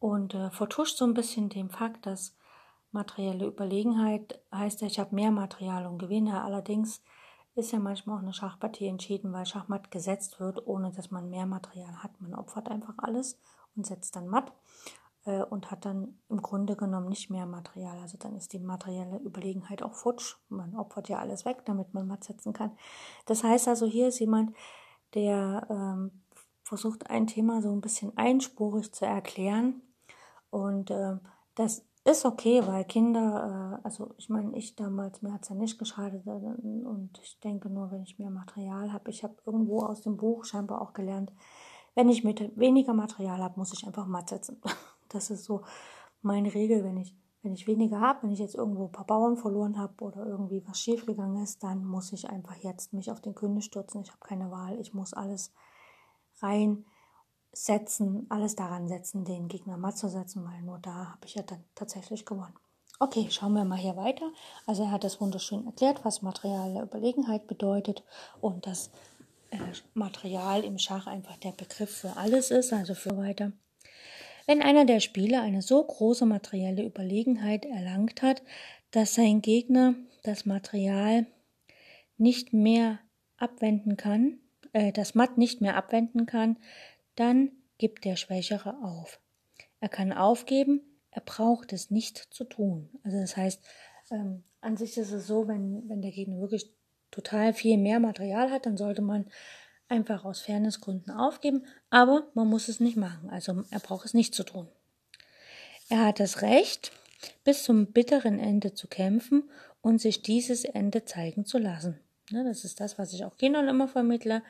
[0.00, 2.34] und äh, vertuscht so ein bisschen den Fakt, dass
[2.92, 6.42] materielle Überlegenheit heißt, ich habe mehr Material und gewinne.
[6.42, 7.02] Allerdings
[7.54, 11.46] ist ja manchmal auch eine Schachpartie entschieden, weil Schachmatt gesetzt wird, ohne dass man mehr
[11.46, 12.18] Material hat.
[12.20, 13.38] Man opfert einfach alles
[13.76, 14.52] und setzt dann matt
[15.24, 17.98] äh, und hat dann im Grunde genommen nicht mehr Material.
[18.00, 20.36] Also dann ist die materielle Überlegenheit auch futsch.
[20.48, 22.72] Man opfert ja alles weg, damit man matt setzen kann.
[23.26, 24.54] Das heißt also, hier ist jemand,
[25.14, 26.22] der ähm,
[26.64, 29.82] versucht, ein Thema so ein bisschen einspurig zu erklären.
[30.50, 31.16] Und äh,
[31.54, 35.54] das ist okay, weil Kinder, äh, also ich meine, ich damals, mir hat es ja
[35.54, 39.80] nicht geschadet äh, und ich denke nur, wenn ich mehr Material habe, ich habe irgendwo
[39.80, 41.32] aus dem Buch scheinbar auch gelernt,
[41.94, 44.60] wenn ich mit weniger Material habe, muss ich einfach matt setzen.
[45.14, 45.62] Das ist so
[46.22, 49.36] meine Regel, wenn ich, wenn ich weniger habe, wenn ich jetzt irgendwo ein paar Bauern
[49.36, 53.34] verloren habe oder irgendwie was schiefgegangen ist, dann muss ich einfach jetzt mich auf den
[53.34, 54.02] König stürzen.
[54.02, 54.78] Ich habe keine Wahl.
[54.80, 55.52] Ich muss alles
[56.40, 61.42] reinsetzen, alles daran setzen, den Gegner matt zu setzen, weil nur da habe ich ja
[61.42, 62.54] dann tatsächlich gewonnen.
[62.98, 64.30] Okay, schauen wir mal hier weiter.
[64.64, 68.04] Also er hat das wunderschön erklärt, was materielle Überlegenheit bedeutet
[68.40, 68.90] und dass
[69.50, 69.58] äh,
[69.94, 73.52] Material im Schach einfach der Begriff für alles ist, also für weiter.
[74.46, 78.42] Wenn einer der Spieler eine so große materielle Überlegenheit erlangt hat,
[78.90, 81.26] dass sein Gegner das Material
[82.18, 82.98] nicht mehr
[83.36, 84.38] abwenden kann,
[84.72, 86.56] äh, das Matt nicht mehr abwenden kann,
[87.16, 89.20] dann gibt der Schwächere auf.
[89.80, 92.88] Er kann aufgeben, er braucht es nicht zu tun.
[93.02, 93.62] Also das heißt,
[94.10, 96.72] ähm, an sich ist es so, wenn, wenn der Gegner wirklich
[97.10, 99.26] total viel mehr Material hat, dann sollte man
[99.92, 104.34] einfach aus Fairnessgründen aufgeben, aber man muss es nicht machen, also er braucht es nicht
[104.34, 104.68] zu tun.
[105.88, 106.90] Er hat das Recht,
[107.44, 109.50] bis zum bitteren Ende zu kämpfen
[109.82, 112.00] und sich dieses Ende zeigen zu lassen.
[112.30, 114.42] Ne, das ist das, was ich auch Kindern immer vermittle,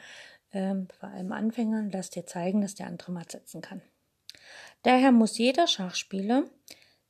[0.53, 3.83] ähm, vor allem Anfängern, lass dir zeigen, dass der andere matt setzen kann.
[4.83, 6.45] Daher muss jeder Schachspieler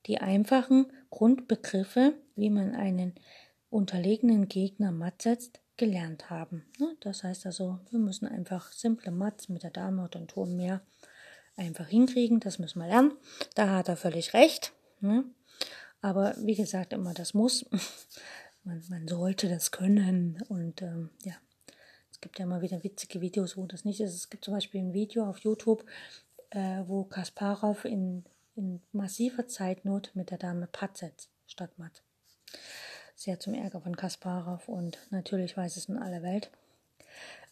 [0.06, 3.14] die einfachen Grundbegriffe, wie man einen
[3.68, 6.64] unterlegenen Gegner matt setzt, gelernt haben.
[6.78, 10.56] Ne, das heißt also, wir müssen einfach simple Mats mit der Dame oder dem Turm
[10.56, 10.82] mehr
[11.56, 12.40] einfach hinkriegen.
[12.40, 13.12] Das müssen wir lernen.
[13.54, 14.72] Da hat er völlig recht.
[15.00, 15.24] Ne?
[16.00, 17.64] Aber wie gesagt, immer das muss.
[18.64, 20.40] Man, man sollte das können.
[20.48, 21.34] Und ähm, ja,
[22.12, 24.14] es gibt ja immer wieder witzige Videos, wo das nicht ist.
[24.14, 25.84] Es gibt zum Beispiel ein Video auf YouTube,
[26.50, 32.04] äh, wo Kasparov in, in massiver Zeitnot mit der Dame Patzet statt Matt.
[33.22, 36.50] Sehr zum Ärger von Kasparov und natürlich weiß es in aller Welt.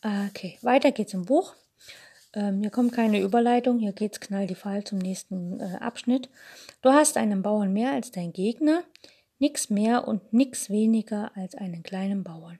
[0.03, 1.55] Okay, weiter geht's im Buch.
[2.33, 6.29] Ähm, hier kommt keine Überleitung, hier geht's knall die Fall zum nächsten äh, Abschnitt.
[6.83, 8.83] Du hast einen Bauern mehr als dein Gegner,
[9.39, 12.59] nix mehr und nix weniger als einen kleinen Bauern.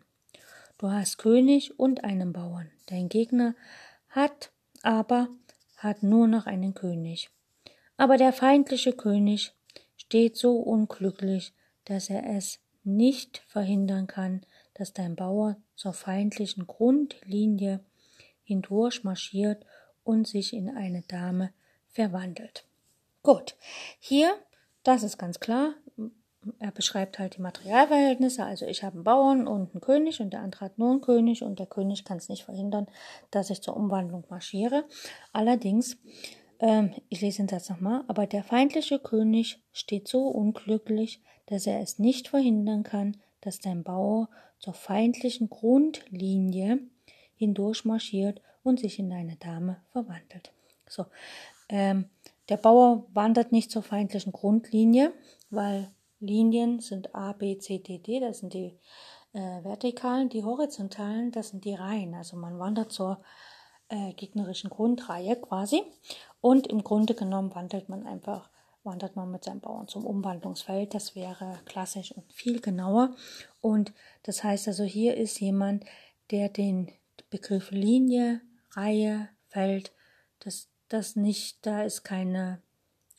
[0.79, 2.71] Du hast König und einen Bauern.
[2.87, 3.57] Dein Gegner
[4.11, 4.53] hat
[4.85, 5.27] aber
[5.79, 7.29] hat nur noch einen König.
[7.97, 9.53] Aber der feindliche König
[9.97, 11.53] steht so unglücklich,
[11.87, 14.43] dass er es nicht verhindern kann,
[14.75, 17.81] dass dein Bauer zur feindlichen Grundlinie
[18.43, 19.65] hindurch marschiert
[20.05, 21.53] und sich in eine Dame
[21.89, 22.65] verwandelt.
[23.23, 23.57] Gut,
[23.99, 24.35] hier,
[24.83, 25.75] das ist ganz klar.
[26.59, 28.45] Er beschreibt halt die Materialverhältnisse.
[28.45, 31.43] Also ich habe einen Bauern und einen König und der andere hat nur einen König
[31.43, 32.87] und der König kann es nicht verhindern,
[33.31, 34.85] dass ich zur Umwandlung marschiere.
[35.35, 35.99] Allerdings,
[36.59, 41.81] ähm, ich lese den Satz nochmal, aber der feindliche König steht so unglücklich, dass er
[41.81, 46.79] es nicht verhindern kann, dass dein Bauer zur feindlichen Grundlinie
[47.35, 50.53] hindurch marschiert und sich in eine Dame verwandelt.
[50.89, 51.07] So,
[51.69, 52.07] ähm,
[52.49, 55.13] der Bauer wandert nicht zur feindlichen Grundlinie,
[55.51, 58.77] weil Linien sind A, B, C, D, D, das sind die
[59.33, 62.15] äh, vertikalen, die horizontalen, das sind die Reihen.
[62.15, 63.23] Also man wandert zur
[63.89, 65.83] äh, gegnerischen Grundreihe quasi
[66.41, 68.50] und im Grunde genommen wandelt man einfach
[68.83, 70.95] wandert man mit seinem Bauern zum Umwandlungsfeld.
[70.95, 73.15] Das wäre klassisch und viel genauer.
[73.61, 75.85] Und das heißt also, hier ist jemand,
[76.31, 76.91] der den
[77.29, 78.41] Begriff Linie,
[78.71, 79.93] Reihe, Feld,
[80.39, 82.63] das, das nicht, da ist keine,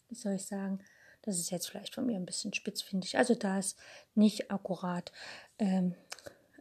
[0.09, 0.79] wie soll ich sagen,
[1.23, 3.17] das ist jetzt vielleicht von mir ein bisschen spitz, finde ich.
[3.17, 3.77] Also da ist
[4.15, 5.11] nicht akkurat
[5.59, 5.95] ähm,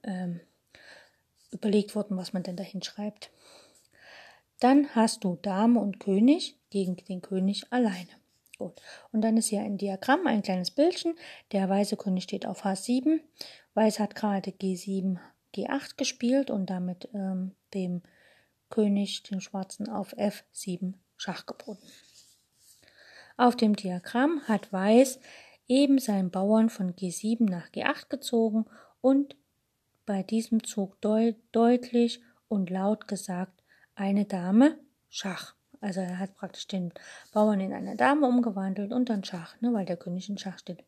[0.02, 0.40] ähm,
[1.50, 3.30] überlegt worden, was man denn dahin schreibt.
[4.58, 8.19] Dann hast du Dame und König gegen den König alleine.
[8.60, 8.82] Gut.
[9.10, 11.14] Und dann ist hier ein Diagramm, ein kleines Bildchen.
[11.52, 13.20] Der weiße König steht auf H7.
[13.72, 15.16] Weiß hat gerade G7,
[15.54, 18.02] G8 gespielt und damit ähm, dem
[18.68, 21.86] König, den Schwarzen, auf F7 Schach geboten.
[23.38, 25.20] Auf dem Diagramm hat Weiß
[25.66, 28.66] eben seinen Bauern von G7 nach G8 gezogen
[29.00, 29.36] und
[30.04, 33.62] bei diesem Zug deut deutlich und laut gesagt,
[33.94, 35.54] eine Dame Schach.
[35.80, 36.92] Also er hat praktisch den
[37.32, 40.84] Bauern in eine Dame umgewandelt und dann Schach, ne, weil der König in Schach steht.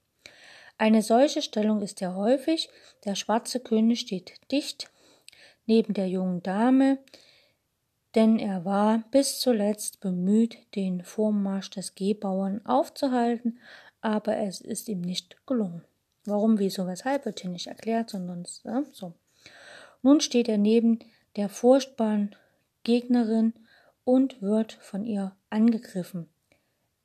[0.79, 2.69] Eine solche Stellung ist ja häufig.
[3.05, 4.91] Der schwarze König steht dicht
[5.67, 6.99] neben der jungen Dame,
[8.15, 13.59] denn er war bis zuletzt bemüht, den Vormarsch des Gehbauern aufzuhalten,
[14.01, 15.85] aber es ist ihm nicht gelungen.
[16.25, 19.15] Warum, wieso, weshalb wird hier nicht erklärt, sondern ja, so.
[20.03, 20.99] Nun steht er neben
[21.37, 22.35] der furchtbaren
[22.83, 23.55] Gegnerin
[24.05, 26.29] und wird von ihr angegriffen.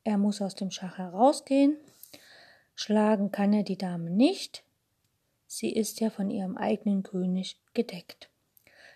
[0.03, 1.77] Er muss aus dem Schach herausgehen.
[2.75, 4.63] Schlagen kann er die Dame nicht.
[5.47, 8.29] Sie ist ja von ihrem eigenen König gedeckt.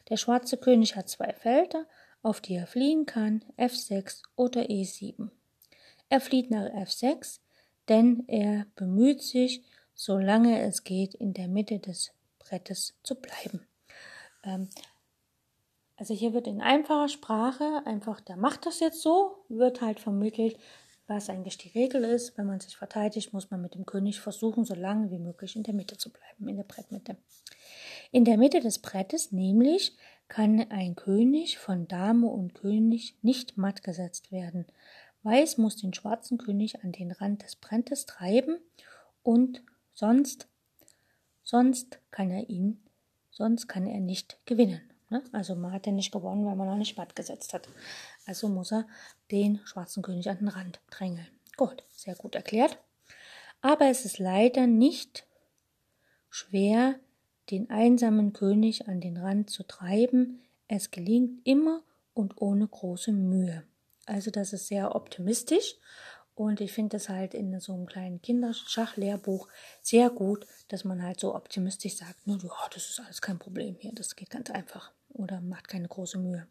[0.10, 1.86] Der schwarze König hat zwei Felder,
[2.22, 5.30] auf die er fliehen kann, F6 oder E7.
[6.10, 7.40] Er flieht nach F6,
[7.88, 9.64] denn er bemüht sich,
[9.96, 13.66] solange es geht, in der Mitte des Brettes zu bleiben.
[14.44, 14.70] Ähm,
[16.02, 20.58] also hier wird in einfacher Sprache einfach, der macht das jetzt so, wird halt vermittelt,
[21.06, 22.36] was eigentlich die Regel ist.
[22.40, 25.62] Wenn man sich verteidigt, muss man mit dem König versuchen, so lange wie möglich in
[25.62, 27.18] der Mitte zu bleiben, in der Brettmitte.
[28.12, 29.96] In der Mitte des Brettes nämlich
[30.28, 34.66] kann ein König von Dame und König nicht matt gesetzt werden.
[35.22, 38.58] Weiß muss den schwarzen König an den Rand des Brettes treiben
[39.22, 39.62] und
[39.94, 40.48] sonst,
[41.44, 42.82] sonst kann er ihn,
[43.30, 44.91] sonst kann er nicht gewinnen.
[45.12, 45.22] Ne?
[45.34, 47.68] Also man hat ja nicht gewonnen, weil man noch nicht matt gesetzt hat.
[48.26, 48.88] Also muss er
[49.30, 51.28] den schwarzen König an den Rand drängeln.
[51.58, 52.78] Gut, sehr gut erklärt.
[53.62, 55.28] Aber es ist leider nicht
[56.30, 56.96] schwer,
[57.50, 60.42] den einsamen König an den Rand zu treiben.
[60.70, 61.82] Es gelingt immer
[62.14, 63.64] und ohne große Mühe.
[64.06, 65.76] Also das ist sehr optimistisch
[66.36, 69.50] und ich finde es halt in so einem kleinen Kinderschachlehrbuch
[69.82, 72.38] sehr gut, dass man halt so optimistisch sagt, ja,
[72.74, 76.48] das ist alles kein Problem hier, das geht ganz einfach oder macht keine große Mühe.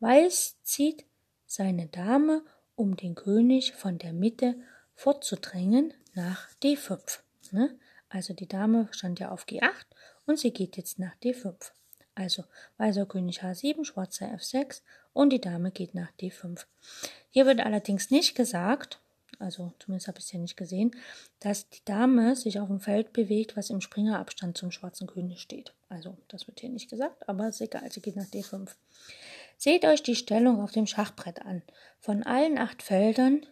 [0.00, 1.04] Weiß zieht
[1.46, 2.42] seine Dame,
[2.74, 4.54] um den König von der Mitte
[4.94, 7.20] fortzudrängen, nach D5.
[7.52, 7.78] Ne?
[8.08, 9.86] Also die Dame stand ja auf G8
[10.26, 11.72] und sie geht jetzt nach D5.
[12.14, 12.44] Also
[12.78, 16.66] weißer König H7, schwarzer F6 und die Dame geht nach D5.
[17.30, 19.00] Hier wird allerdings nicht gesagt,
[19.40, 20.92] also zumindest habe ich es ja nicht gesehen,
[21.40, 25.72] dass die Dame sich auf dem Feld bewegt, was im Springerabstand zum schwarzen König steht.
[25.88, 28.68] Also das wird hier nicht gesagt, aber ist egal, sie geht nach D5.
[29.56, 31.62] Seht euch die Stellung auf dem Schachbrett an.
[31.98, 33.44] Von allen acht Feldern,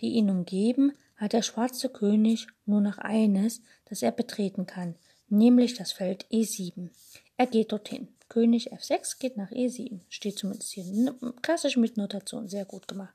[0.00, 4.96] die ihn umgeben, hat der schwarze König nur noch eines, das er betreten kann,
[5.28, 6.90] nämlich das Feld E7.
[7.36, 8.08] Er geht dorthin.
[8.28, 10.00] König F6 geht nach E7.
[10.08, 12.48] Steht zumindest hier klassisch mit Notation.
[12.48, 13.14] Sehr gut gemacht.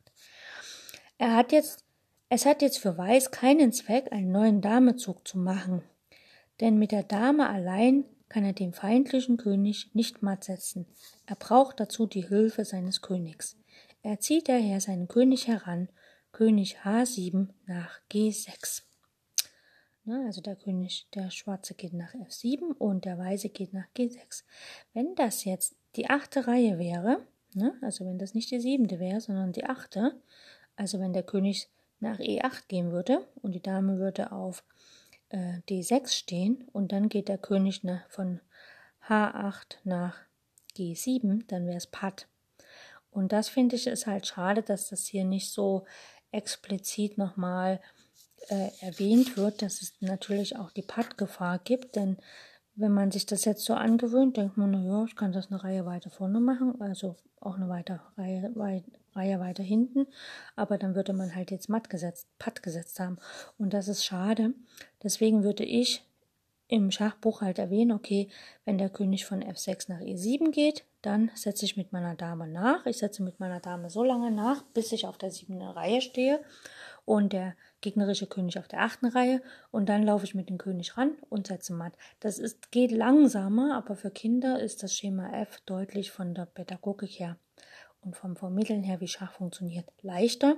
[1.17, 1.83] Er hat jetzt,
[2.29, 5.83] es hat jetzt für Weiß keinen Zweck, einen neuen Damezug zu machen.
[6.59, 10.85] Denn mit der Dame allein kann er den feindlichen König nicht matt setzen.
[11.25, 13.57] Er braucht dazu die Hilfe seines Königs.
[14.03, 15.89] Er zieht daher seinen König heran,
[16.31, 18.83] König H7 nach G6.
[20.05, 24.43] Ne, also der König, der Schwarze geht nach F7 und der Weiße geht nach G6.
[24.93, 29.19] Wenn das jetzt die achte Reihe wäre, ne, also wenn das nicht die siebente wäre,
[29.19, 30.21] sondern die achte,
[30.75, 34.63] also wenn der König nach E8 gehen würde und die Dame würde auf
[35.29, 38.39] äh, D6 stehen und dann geht der König nach, von
[39.07, 40.17] H8 nach
[40.77, 42.27] G7, dann wäre es Patt.
[43.11, 45.85] Und das finde ich ist halt schade, dass das hier nicht so
[46.31, 47.79] explizit nochmal
[48.49, 52.17] äh, erwähnt wird, dass es natürlich auch die Pattgefahr gibt, denn
[52.75, 55.85] wenn man sich das jetzt so angewöhnt, denkt man, naja, ich kann das eine Reihe
[55.85, 58.51] weiter vorne machen, also auch eine weiter Reihe,
[59.15, 60.07] Reihe weiter hinten,
[60.55, 63.17] aber dann würde man halt jetzt matt gesetzt, Patt gesetzt haben.
[63.57, 64.53] Und das ist schade.
[65.03, 66.03] Deswegen würde ich
[66.69, 68.29] im Schachbuch halt erwähnen, okay,
[68.63, 72.85] wenn der König von F6 nach E7 geht, dann setze ich mit meiner Dame nach.
[72.85, 76.39] Ich setze mit meiner Dame so lange nach, bis ich auf der siebten Reihe stehe
[77.05, 79.41] und der gegnerische König auf der achten Reihe
[79.71, 81.93] und dann laufe ich mit dem König ran und setze matt.
[82.19, 87.19] Das ist, geht langsamer, aber für Kinder ist das Schema F deutlich von der Pädagogik
[87.19, 87.37] her
[88.01, 90.57] und vom Vermitteln her, wie Schach funktioniert, leichter.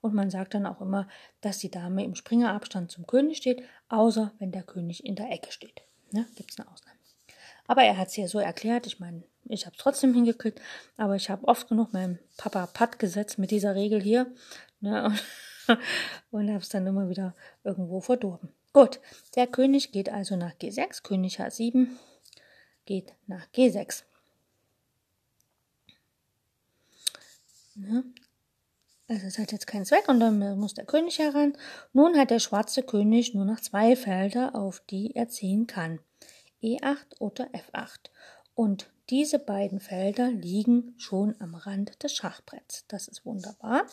[0.00, 1.08] Und man sagt dann auch immer,
[1.40, 5.52] dass die Dame im Springerabstand zum König steht, außer wenn der König in der Ecke
[5.52, 5.82] steht.
[6.10, 6.26] Ne?
[6.36, 6.98] Gibt es eine Ausnahme.
[7.66, 10.60] Aber er hat es ja so erklärt, ich meine, ich habe es trotzdem hingekriegt,
[10.96, 14.32] aber ich habe oft genug meinem Papa Patt gesetzt mit dieser Regel hier.
[14.80, 15.14] Ne?
[15.68, 15.78] Und
[16.30, 18.48] und habe es dann immer wieder irgendwo verdorben.
[18.72, 19.00] Gut,
[19.36, 21.86] der König geht also nach G6, König H7
[22.84, 24.02] geht nach G6.
[27.76, 28.02] Ja.
[29.08, 31.56] Also es hat jetzt keinen Zweck und dann muss der König heran.
[31.92, 35.98] Nun hat der schwarze König nur noch zwei Felder, auf die er ziehen kann.
[36.62, 38.10] E8 oder F8.
[38.54, 42.86] Und diese beiden Felder liegen schon am Rand des Schachbretts.
[42.88, 43.86] Das ist wunderbar.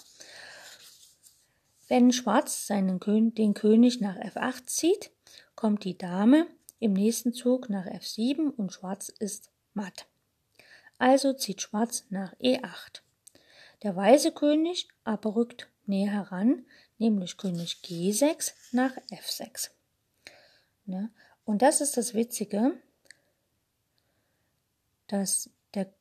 [1.88, 5.12] Wenn Schwarz seinen Kön den König nach F8 zieht,
[5.56, 6.48] kommt die Dame
[6.80, 10.06] im nächsten Zug nach F7 und Schwarz ist matt.
[10.98, 13.02] Also zieht Schwarz nach E8.
[13.84, 16.65] Der weiße König aber rückt näher heran,
[16.98, 19.70] nämlich König G6 nach F6.
[20.86, 21.10] Ne?
[21.46, 22.74] Und das ist das Witzige,
[25.08, 25.92] dass der,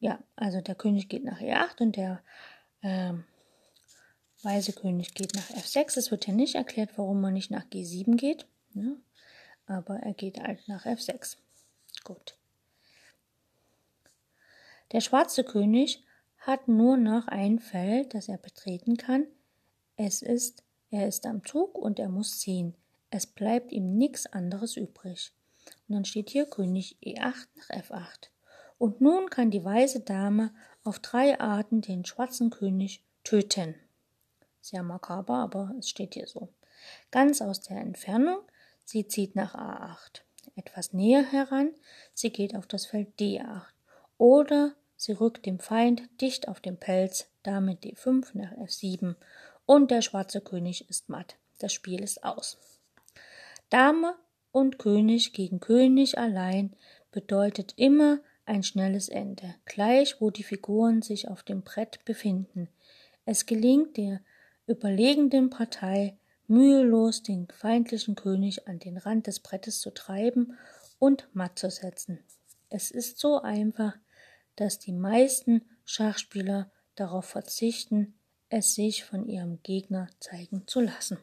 [0.00, 2.22] ja, also der König geht nach E8 und der
[2.82, 3.24] ähm,
[4.42, 5.98] Weiße König geht nach F6.
[5.98, 8.46] Es wird ja nicht erklärt, warum man nicht nach G7 geht.
[8.72, 8.96] Ne?
[9.66, 11.36] Aber er geht halt nach F6.
[12.04, 12.36] Gut.
[14.92, 16.02] Der schwarze König
[16.50, 19.26] hat nur noch ein Feld, das er betreten kann.
[19.96, 22.74] Es ist, er ist am Zug und er muss ziehen.
[23.10, 25.32] Es bleibt ihm nichts anderes übrig.
[25.88, 28.30] Und dann steht hier König E8 nach F8.
[28.78, 30.52] Und nun kann die weiße Dame
[30.84, 33.74] auf drei Arten den schwarzen König töten.
[34.60, 36.48] Sehr makaber, aber es steht hier so.
[37.10, 38.40] Ganz aus der Entfernung,
[38.84, 40.22] sie zieht nach A8.
[40.56, 41.70] Etwas näher heran,
[42.14, 43.62] sie geht auf das Feld D8.
[44.18, 49.14] Oder sie rückt dem Feind dicht auf den Pelz, damit D5 nach F7.
[49.64, 51.36] Und der schwarze König ist matt.
[51.58, 52.58] Das Spiel ist aus.
[53.70, 54.14] Dame
[54.52, 56.76] und König gegen König allein
[57.12, 62.68] bedeutet immer ein schnelles Ende, gleich wo die Figuren sich auf dem Brett befinden.
[63.24, 64.20] Es gelingt der
[64.66, 70.58] überlegenden Partei mühelos den feindlichen König an den Rand des Brettes zu treiben
[70.98, 72.18] und matt zu setzen.
[72.68, 73.94] Es ist so einfach,
[74.60, 78.14] dass die meisten Schachspieler darauf verzichten,
[78.50, 81.18] es sich von ihrem Gegner zeigen zu lassen.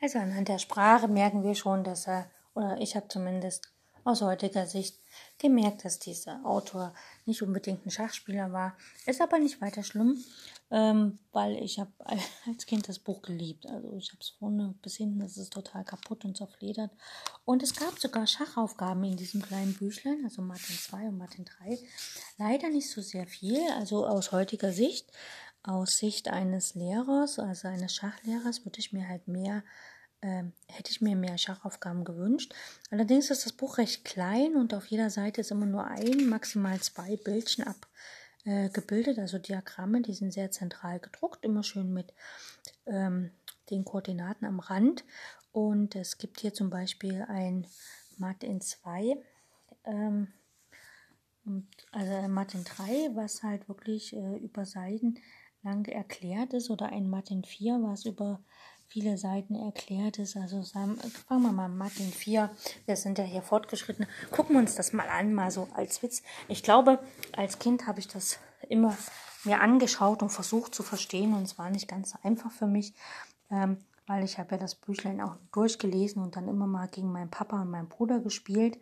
[0.00, 3.72] Also anhand der Sprache merken wir schon, dass er, oder ich habe zumindest
[4.04, 4.98] aus heutiger Sicht
[5.38, 6.94] gemerkt, dass dieser Autor
[7.26, 8.76] nicht unbedingt ein Schachspieler war.
[9.06, 10.22] Ist aber nicht weiter schlimm,
[10.70, 11.92] ähm, weil ich habe
[12.46, 13.66] als Kind das Buch geliebt.
[13.66, 16.90] Also ich habe es vorne bis hinten, das ist total kaputt und zerfledert.
[17.44, 21.78] Und es gab sogar Schachaufgaben in diesem kleinen Büchlein, also Martin 2 und Martin 3.
[22.38, 25.10] Leider nicht so sehr viel, also aus heutiger Sicht.
[25.62, 29.62] Aus Sicht eines Lehrers, also eines Schachlehrers, würde ich mir halt mehr
[30.22, 32.54] ähm, hätte ich mir mehr Schachaufgaben gewünscht.
[32.90, 36.78] Allerdings ist das Buch recht klein und auf jeder Seite ist immer nur ein, maximal
[36.80, 37.64] zwei Bildchen
[38.44, 42.12] abgebildet, äh, also Diagramme, die sind sehr zentral gedruckt, immer schön mit
[42.86, 43.30] ähm,
[43.70, 45.04] den Koordinaten am Rand.
[45.52, 47.66] Und es gibt hier zum Beispiel ein
[48.18, 49.16] Matt in 2,
[49.84, 50.28] ähm,
[51.92, 55.18] also ein Matt in 3, was halt wirklich äh, über Seiten
[55.62, 58.40] lang erklärt ist, oder ein Matt in 4, was über
[58.90, 60.36] viele Seiten erklärt ist.
[60.36, 60.98] Also fangen
[61.42, 62.50] wir mal Martin 4,
[62.86, 64.06] wir sind ja hier fortgeschritten.
[64.32, 66.22] Gucken wir uns das mal an, mal so als Witz.
[66.48, 66.98] Ich glaube,
[67.36, 68.96] als Kind habe ich das immer
[69.44, 72.92] mir angeschaut und versucht zu verstehen und es war nicht ganz einfach für mich,
[73.50, 73.78] ähm,
[74.08, 77.62] weil ich habe ja das Büchlein auch durchgelesen und dann immer mal gegen meinen Papa
[77.62, 78.76] und meinen Bruder gespielt.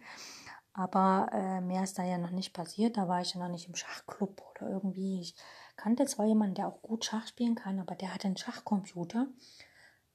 [0.73, 2.97] Aber äh, mehr ist da ja noch nicht passiert.
[2.97, 5.21] Da war ich ja noch nicht im Schachclub oder irgendwie.
[5.21, 5.35] Ich
[5.77, 9.27] kannte zwar jemanden, der auch gut Schach spielen kann, aber der hatte einen Schachcomputer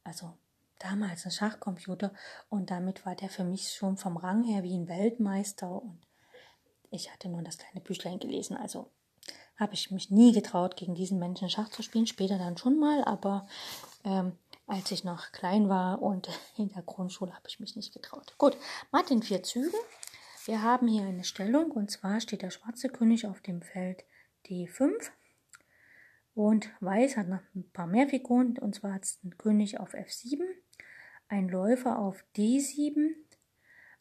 [0.04, 0.34] also
[0.80, 2.14] damals ein Schachcomputer
[2.50, 6.00] und damit war der für mich schon vom Rang her wie ein Weltmeister und
[6.92, 8.92] ich hatte nur das kleine Büchlein gelesen, also
[9.58, 13.04] habe ich mich nie getraut, gegen diesen Menschen Schach zu spielen, später dann schon mal,
[13.04, 13.48] aber
[14.04, 14.38] ähm,
[14.68, 18.36] als ich noch klein war und in der Grundschule habe ich mich nicht getraut.
[18.38, 18.58] Gut,
[18.92, 19.80] Martin vier Zügen.
[20.46, 24.04] Wir haben hier eine Stellung und zwar steht der schwarze König auf dem Feld
[24.46, 24.92] D5
[26.36, 29.94] und Weiß hat noch ein paar mehr Figuren, und zwar hat es einen König auf
[29.94, 30.42] F7,
[31.28, 33.10] ein Läufer auf D7,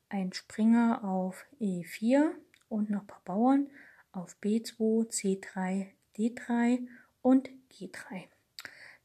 [0.08, 2.30] ein Springer auf E4
[2.68, 3.68] und noch ein paar Bauern
[4.12, 6.86] auf B2, C3, D3
[7.22, 8.24] und G3.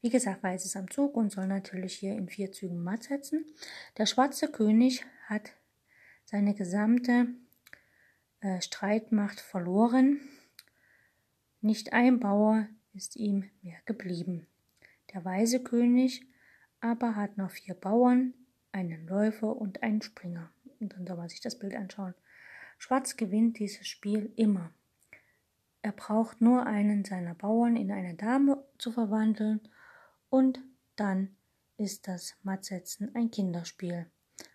[0.00, 3.44] Wie gesagt, Weiß ist am Zug und soll natürlich hier in vier Zügen matt setzen.
[3.96, 5.52] Der schwarze König hat
[6.24, 7.28] seine gesamte
[8.40, 10.20] äh, Streitmacht verloren.
[11.60, 14.46] Nicht ein Bauer ist ihm mehr geblieben.
[15.12, 16.26] Der weise König
[16.80, 18.34] aber hat noch vier Bauern,
[18.72, 20.50] einen Läufer und einen Springer.
[20.80, 22.14] Und dann soll man sich das Bild anschauen.
[22.78, 24.72] Schwarz gewinnt dieses Spiel immer.
[25.82, 29.60] Er braucht nur einen seiner Bauern in eine Dame zu verwandeln
[30.30, 30.60] und
[30.96, 31.36] dann
[31.76, 34.06] ist das Mattsetzen ein Kinderspiel.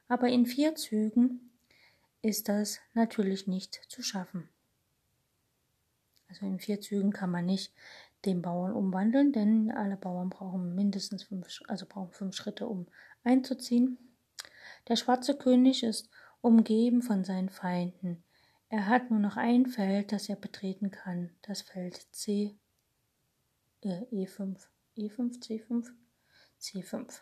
[0.07, 1.51] Aber in vier Zügen
[2.21, 4.49] ist das natürlich nicht zu schaffen.
[6.29, 7.73] Also in vier Zügen kann man nicht
[8.25, 12.87] den Bauern umwandeln, denn alle Bauern brauchen mindestens fünf, also brauchen fünf Schritte, um
[13.23, 13.97] einzuziehen.
[14.87, 16.09] Der schwarze König ist
[16.41, 18.23] umgeben von seinen Feinden.
[18.69, 22.57] Er hat nur noch ein Feld, das er betreten kann, das Feld C,
[23.81, 24.57] äh, E5,
[24.97, 25.87] E5, C5,
[26.59, 27.21] C5.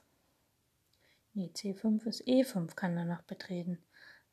[1.33, 3.79] Nee, C5 ist E5, kann er noch betreten.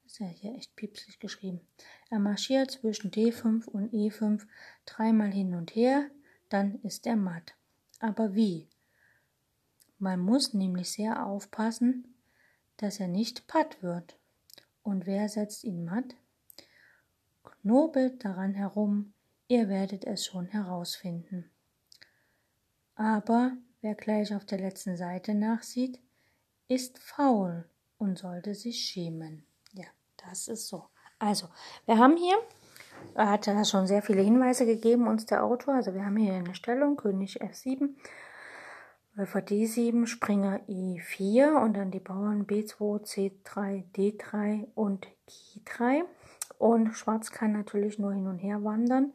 [0.04, 1.60] Ist ja hier echt piepsig geschrieben.
[2.08, 4.46] Er marschiert zwischen D5 und E5
[4.86, 6.10] dreimal hin und her,
[6.48, 7.54] dann ist er matt.
[8.00, 8.68] Aber wie?
[9.98, 12.14] Man muss nämlich sehr aufpassen,
[12.76, 14.16] dass er nicht patt wird.
[14.82, 16.14] Und wer setzt ihn matt?
[17.42, 19.12] Knobelt daran herum,
[19.48, 21.50] ihr werdet es schon herausfinden.
[22.94, 26.00] Aber wer gleich auf der letzten Seite nachsieht,
[26.68, 27.68] ist faul
[27.98, 29.44] und sollte sich schämen.
[29.72, 29.86] Ja,
[30.16, 30.88] das ist so.
[31.18, 31.48] Also,
[31.86, 32.36] wir haben hier
[33.14, 35.74] er hat ja schon sehr viele Hinweise gegeben, uns der Autor.
[35.74, 37.90] Also wir haben hier eine Stellung, König F7,
[39.14, 46.04] Läufer D7, Springer E4 und dann die Bauern B2, C3, D3 und G3.
[46.58, 49.12] Und Schwarz kann natürlich nur hin und her wandern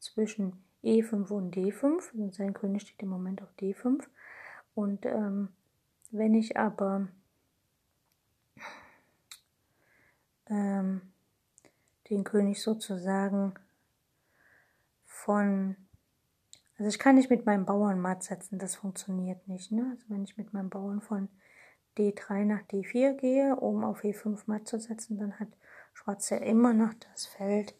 [0.00, 2.32] zwischen E5 und D5.
[2.32, 4.02] Sein König steht im Moment auf D5.
[4.74, 5.48] Und ähm,
[6.10, 7.08] wenn ich aber
[10.48, 11.00] ähm,
[12.14, 13.54] den König sozusagen
[15.04, 15.76] von,
[16.78, 19.72] also ich kann nicht mit meinem Bauern matt setzen, das funktioniert nicht.
[19.72, 19.88] Ne?
[19.90, 21.28] Also wenn ich mit meinem Bauern von
[21.96, 25.48] D3 nach D4 gehe, um auf E5 matt zu setzen, dann hat
[25.92, 27.74] Schwarz ja immer noch das Feld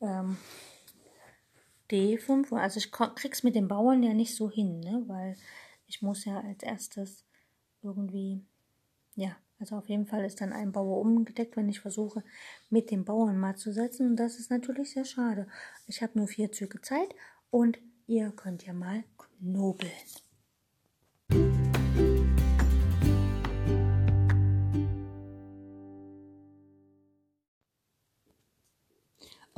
[0.00, 0.36] ähm,
[1.90, 2.54] D5.
[2.56, 5.04] Also ich krieg's mit den Bauern ja nicht so hin, ne?
[5.06, 5.36] weil
[5.86, 7.24] ich muss ja als erstes
[7.82, 8.44] irgendwie,
[9.14, 12.22] ja, also auf jeden Fall ist dann ein Bauer umgedeckt, wenn ich versuche,
[12.68, 14.10] mit dem Bauern mal zu setzen.
[14.10, 15.46] Und das ist natürlich sehr schade.
[15.86, 17.14] Ich habe nur vier Züge Zeit
[17.50, 19.90] und ihr könnt ja mal knobeln.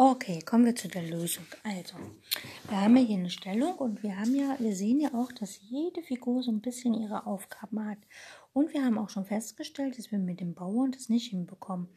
[0.01, 1.45] Okay, kommen wir zu der Lösung.
[1.65, 1.97] Also,
[2.69, 5.59] wir haben ja hier eine Stellung und wir haben ja, wir sehen ja auch, dass
[5.69, 7.99] jede Figur so ein bisschen ihre Aufgaben hat.
[8.53, 11.89] Und wir haben auch schon festgestellt, dass wir mit dem Bauern das nicht hinbekommen.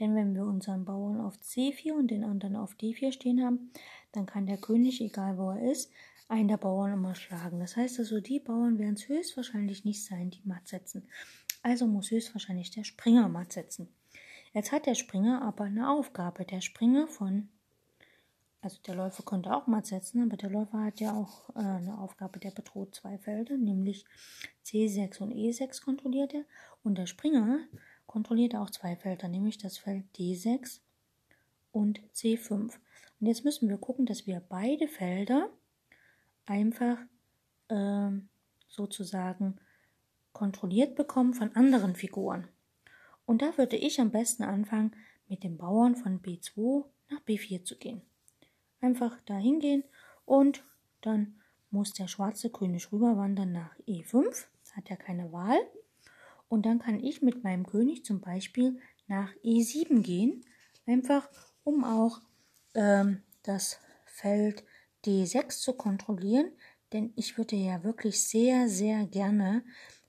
[0.00, 3.70] Denn wenn wir unseren Bauern auf C4 und den anderen auf D4 stehen haben,
[4.12, 5.92] dann kann der König, egal wo er ist,
[6.28, 7.60] einen der Bauern immer schlagen.
[7.60, 11.06] Das heißt also, die Bauern werden es höchstwahrscheinlich nicht sein, die matt setzen.
[11.62, 13.90] Also muss höchstwahrscheinlich der Springer matt setzen.
[14.52, 16.44] Jetzt hat der Springer aber eine Aufgabe.
[16.44, 17.48] Der Springer von,
[18.60, 21.98] also der Läufer konnte auch mal setzen, aber der Läufer hat ja auch äh, eine
[21.98, 24.04] Aufgabe, der bedroht zwei Felder, nämlich
[24.64, 26.44] C6 und E6 kontrolliert er.
[26.82, 27.60] Und der Springer
[28.06, 30.80] kontrolliert auch zwei Felder, nämlich das Feld D6
[31.72, 32.72] und C5.
[33.20, 35.48] Und jetzt müssen wir gucken, dass wir beide Felder
[36.44, 36.98] einfach
[37.68, 38.10] äh,
[38.68, 39.56] sozusagen
[40.32, 42.48] kontrolliert bekommen von anderen Figuren.
[43.24, 44.94] Und da würde ich am besten anfangen,
[45.28, 48.02] mit dem Bauern von B2 nach B4 zu gehen.
[48.80, 49.84] Einfach da hingehen
[50.24, 50.64] und
[51.00, 54.46] dann muss der schwarze König rüberwandern nach E5.
[54.72, 55.58] Hat er keine Wahl.
[56.48, 60.44] Und dann kann ich mit meinem König zum Beispiel nach E7 gehen.
[60.86, 61.28] Einfach
[61.64, 62.20] um auch
[62.74, 64.64] ähm, das Feld
[65.04, 66.52] D6 zu kontrollieren.
[66.92, 69.64] Denn ich würde ja wirklich sehr, sehr gerne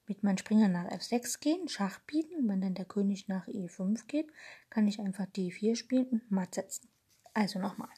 [0.07, 2.47] mit meinem Springer nach F6 gehen, Schach bieten.
[2.47, 4.27] Wenn dann der König nach E5 geht,
[4.69, 6.87] kann ich einfach D4 spielen und matt setzen.
[7.33, 7.89] Also nochmal.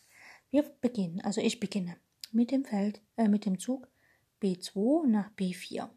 [0.51, 1.97] Wir beginnen, also ich beginne
[2.32, 3.88] mit dem Feld, äh, mit dem Zug
[4.41, 5.89] B2 nach B4.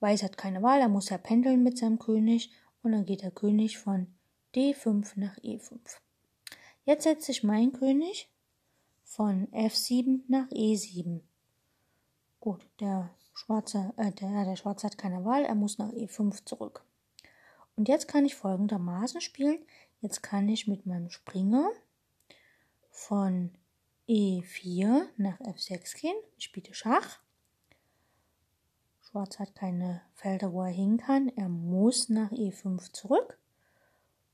[0.00, 2.52] Weiß hat keine Wahl, er muss ja pendeln mit seinem König
[2.82, 4.08] und dann geht der König von
[4.54, 5.78] D5 nach E5.
[6.84, 8.28] Jetzt setze ich meinen König
[9.04, 11.20] von F7 nach E7.
[12.40, 16.84] Gut, der Schwarze, äh, der, der Schwarze hat keine Wahl, er muss nach E5 zurück.
[17.76, 19.58] Und jetzt kann ich folgendermaßen spielen.
[20.00, 21.70] Jetzt kann ich mit meinem Springer
[22.90, 23.50] von
[24.08, 26.14] E4 nach F6 gehen.
[26.38, 27.20] Ich spiele Schach.
[29.00, 31.28] Schwarz hat keine Felder, wo er hin kann.
[31.36, 33.38] Er muss nach E5 zurück.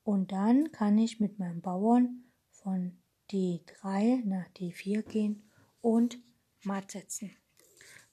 [0.05, 2.99] Und dann kann ich mit meinem Bauern von
[3.31, 5.49] D3 nach D4 gehen
[5.81, 6.19] und
[6.63, 7.31] matt setzen.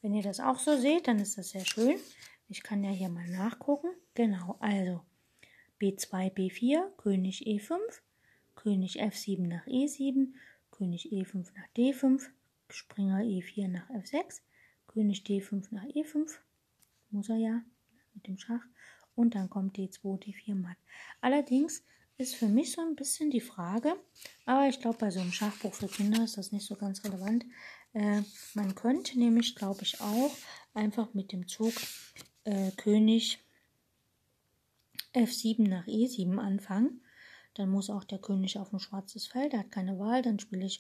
[0.08, 1.98] Wenn ihr das auch so seht, dann ist das sehr schön.
[2.48, 3.90] Ich kann ja hier mal nachgucken.
[4.14, 5.02] Genau, also
[5.82, 7.78] B2, B4, König E5,
[8.56, 10.30] König F7 nach E7,
[10.72, 12.22] König E5 nach D5,
[12.70, 14.40] Springer E4 nach F6,
[14.88, 16.38] König D5 nach E5,
[17.10, 17.62] muss er ja
[18.14, 18.64] mit dem Schach,
[19.14, 20.78] und dann kommt D2, D4 matt.
[21.20, 21.84] Allerdings
[22.18, 23.98] ist für mich so ein bisschen die Frage,
[24.46, 27.46] aber ich glaube, bei so einem Schachbuch für Kinder ist das nicht so ganz relevant.
[27.98, 28.22] Äh,
[28.54, 30.32] man könnte nämlich, glaube ich, auch
[30.76, 31.74] einfach mit dem Zug
[32.44, 33.40] äh, König
[35.16, 37.02] F7 nach E7 anfangen.
[37.56, 40.68] Dann muss auch der König auf ein schwarzes Feld, er hat keine Wahl, dann spiele
[40.68, 40.80] ich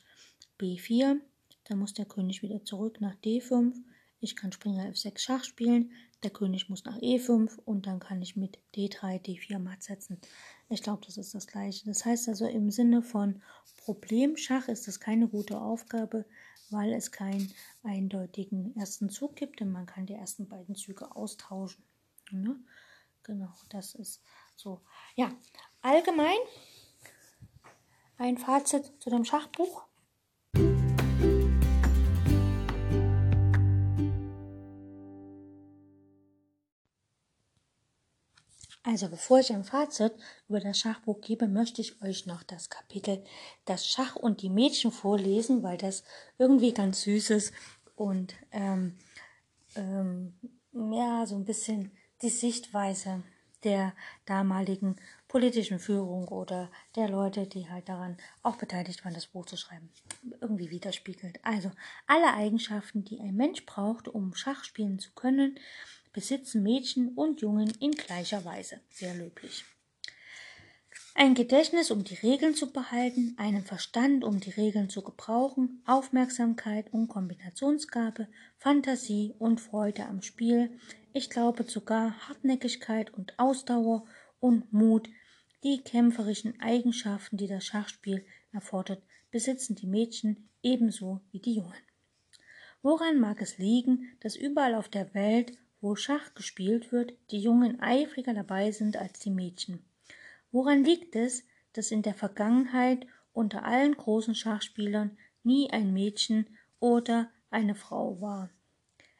[0.60, 1.20] B4,
[1.64, 3.74] dann muss der König wieder zurück nach D5,
[4.20, 5.92] ich kann Springer F6 Schach spielen,
[6.22, 10.20] der König muss nach E5 und dann kann ich mit D3, D4 matt setzen.
[10.70, 11.86] Ich glaube, das ist das gleiche.
[11.86, 13.42] Das heißt also im Sinne von
[13.78, 16.26] Problemschach ist das keine gute Aufgabe,
[16.70, 17.52] weil es keinen
[17.84, 21.84] eindeutigen ersten Zug gibt, denn man kann die ersten beiden Züge austauschen.
[22.32, 22.60] Ne?
[23.24, 24.22] Genau, das ist
[24.56, 24.82] so.
[25.16, 25.32] Ja,
[25.82, 26.38] allgemein
[28.18, 29.87] ein Fazit zu dem Schachbuch.
[38.88, 40.14] Also bevor ich ein Fazit
[40.48, 43.22] über das Schachbuch gebe, möchte ich euch noch das Kapitel
[43.66, 46.06] Das Schach und die Mädchen vorlesen, weil das
[46.38, 47.54] irgendwie ganz süß ist
[47.98, 48.98] und ähm,
[49.76, 50.36] ähm,
[50.72, 53.24] ja, so ein bisschen die Sichtweise
[53.66, 53.94] der
[54.26, 54.96] damaligen
[55.28, 59.90] politischen Führung oder der Leute, die halt daran auch beteiligt waren, das Buch zu schreiben,
[60.40, 61.40] irgendwie widerspiegelt.
[61.44, 61.72] Also
[62.06, 65.60] alle Eigenschaften, die ein Mensch braucht, um Schach spielen zu können,
[66.18, 68.80] besitzen Mädchen und Jungen in gleicher Weise.
[68.90, 69.64] Sehr löblich.
[71.14, 76.92] Ein Gedächtnis, um die Regeln zu behalten, einen Verstand, um die Regeln zu gebrauchen, Aufmerksamkeit
[76.92, 80.80] und Kombinationsgabe, Fantasie und Freude am Spiel,
[81.14, 84.04] ich glaube sogar Hartnäckigkeit und Ausdauer
[84.40, 85.08] und Mut,
[85.64, 91.84] die kämpferischen Eigenschaften, die das Schachspiel erfordert, besitzen die Mädchen ebenso wie die Jungen.
[92.82, 97.80] Woran mag es liegen, dass überall auf der Welt, wo Schach gespielt wird, die Jungen
[97.80, 99.84] eifriger dabei sind als die Mädchen?
[100.52, 106.48] Woran liegt es, dass in der Vergangenheit unter allen großen Schachspielern nie ein Mädchen
[106.80, 108.50] oder eine Frau war?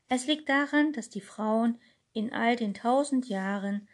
[0.10, 1.80] Es liegt daran, dass die Frauen
[2.14, 3.88] in all den tausend Jahren,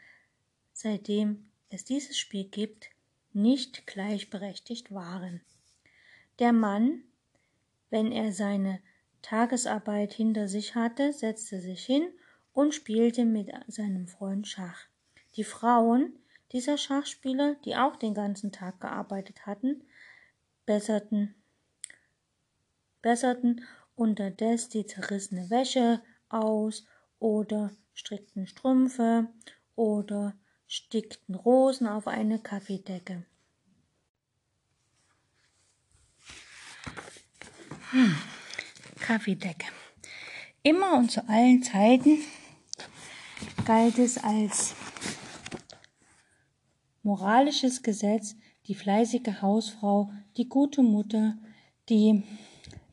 [0.71, 2.89] seitdem es dieses Spiel gibt,
[3.33, 5.41] nicht gleichberechtigt waren.
[6.39, 7.03] Der Mann,
[7.89, 8.79] wenn er seine
[9.21, 12.07] Tagesarbeit hinter sich hatte, setzte sich hin
[12.53, 14.85] und spielte mit seinem Freund Schach.
[15.35, 16.13] Die Frauen
[16.51, 19.83] dieser Schachspieler, die auch den ganzen Tag gearbeitet hatten,
[20.65, 21.33] besserten,
[23.01, 26.85] besserten unterdessen die zerrissene Wäsche aus
[27.19, 29.27] oder strickten Strümpfe
[29.75, 30.35] oder
[30.67, 33.25] stickten Rosen auf eine Kaffeedecke.
[37.91, 38.15] Hm.
[38.99, 39.67] Kaffeedecke.
[40.63, 42.19] Immer und zu allen Zeiten
[43.65, 44.75] galt es als
[47.01, 48.35] moralisches Gesetz,
[48.67, 51.37] die fleißige Hausfrau, die gute Mutter,
[51.89, 52.23] die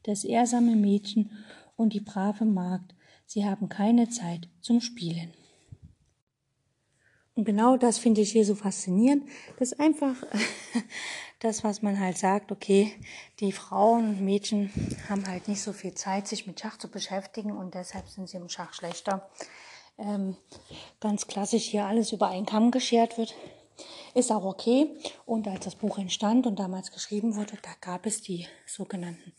[0.05, 1.31] das ehrsame Mädchen
[1.77, 2.95] und die brave Magd,
[3.27, 5.33] sie haben keine Zeit zum Spielen.
[7.35, 9.25] Und genau das finde ich hier so faszinierend.
[9.59, 10.15] Das ist einfach
[11.41, 12.93] das, was man halt sagt, okay,
[13.41, 14.71] die Frauen und Mädchen
[15.09, 18.37] haben halt nicht so viel Zeit, sich mit Schach zu beschäftigen und deshalb sind sie
[18.37, 19.31] im Schach schlechter.
[20.01, 20.37] Ähm,
[20.99, 23.35] ganz klassisch hier alles über einen Kamm geschert wird.
[24.15, 24.89] Ist auch okay.
[25.27, 29.33] Und als das Buch entstand und damals geschrieben wurde, da gab es die sogenannten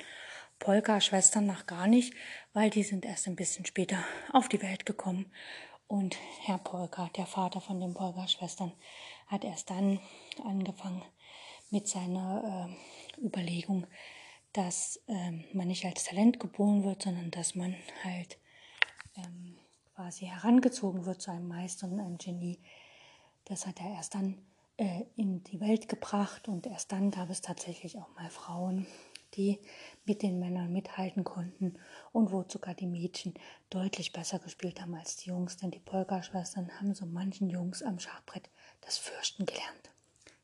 [0.59, 2.13] Polka-Schwestern noch gar nicht,
[2.53, 3.97] weil die sind erst ein bisschen später
[4.31, 5.31] auf die Welt gekommen.
[5.87, 8.71] Und Herr Polka, der Vater von den Polka-Schwestern,
[9.27, 9.99] hat erst dann
[10.45, 11.03] angefangen
[11.71, 12.69] mit seiner
[13.17, 13.87] äh, Überlegung,
[14.53, 18.37] dass ähm, man nicht als Talent geboren wird, sondern dass man halt
[19.17, 19.57] ähm,
[19.95, 22.59] quasi herangezogen wird zu einem Meister und einem Genie.
[23.45, 24.37] Das hat er erst dann
[24.77, 28.87] äh, in die Welt gebracht und erst dann gab es tatsächlich auch mal Frauen,
[29.35, 29.59] die
[30.05, 31.77] mit den Männern mithalten konnten
[32.11, 33.33] und wo sogar die Mädchen
[33.69, 37.99] deutlich besser gespielt haben als die Jungs, denn die Polka-Schwestern haben so manchen Jungs am
[37.99, 38.49] Schachbrett
[38.81, 39.90] das Fürchten gelernt.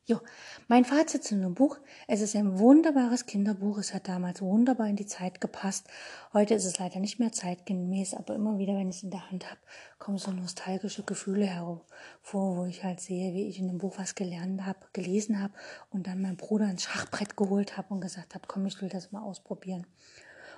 [0.08, 0.20] Jo,
[0.68, 1.76] mein Fazit zu dem Buch.
[2.06, 3.76] Es ist ein wunderbares Kinderbuch.
[3.76, 5.86] Es hat damals wunderbar in die Zeit gepasst.
[6.32, 9.30] Heute ist es leider nicht mehr zeitgemäß, aber immer wieder, wenn ich es in der
[9.30, 9.60] Hand habe,
[9.98, 14.14] kommen so nostalgische Gefühle hervor, wo ich halt sehe, wie ich in dem Buch was
[14.14, 15.52] gelernt habe, gelesen habe
[15.90, 19.12] und dann meinen Bruder ins Schachbrett geholt habe und gesagt habe, komm, ich will das
[19.12, 19.86] mal ausprobieren.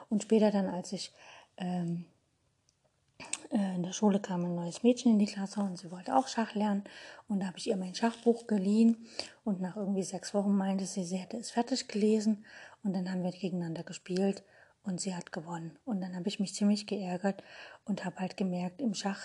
[0.09, 1.13] Und später dann, als ich
[1.57, 2.20] ähm, äh,
[3.51, 6.55] in der Schule kam ein neues Mädchen in die Klasse und sie wollte auch Schach
[6.55, 6.85] lernen.
[7.29, 9.09] Und da habe ich ihr mein Schachbuch geliehen.
[9.43, 12.45] Und nach irgendwie sechs Wochen meinte sie, sie hätte es fertig gelesen.
[12.85, 14.45] Und dann haben wir gegeneinander gespielt
[14.85, 15.77] und sie hat gewonnen.
[15.85, 17.43] Und dann habe ich mich ziemlich geärgert
[17.85, 19.21] und habe halt gemerkt, im Schach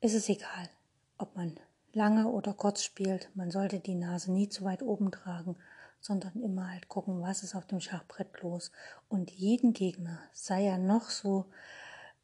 [0.00, 0.70] ist es egal,
[1.18, 1.54] ob man
[1.92, 3.28] lange oder kurz spielt.
[3.34, 5.56] Man sollte die Nase nie zu weit oben tragen,
[6.00, 8.72] sondern immer halt gucken, was ist auf dem Schachbrett los.
[9.08, 11.46] Und jeden Gegner, sei er noch so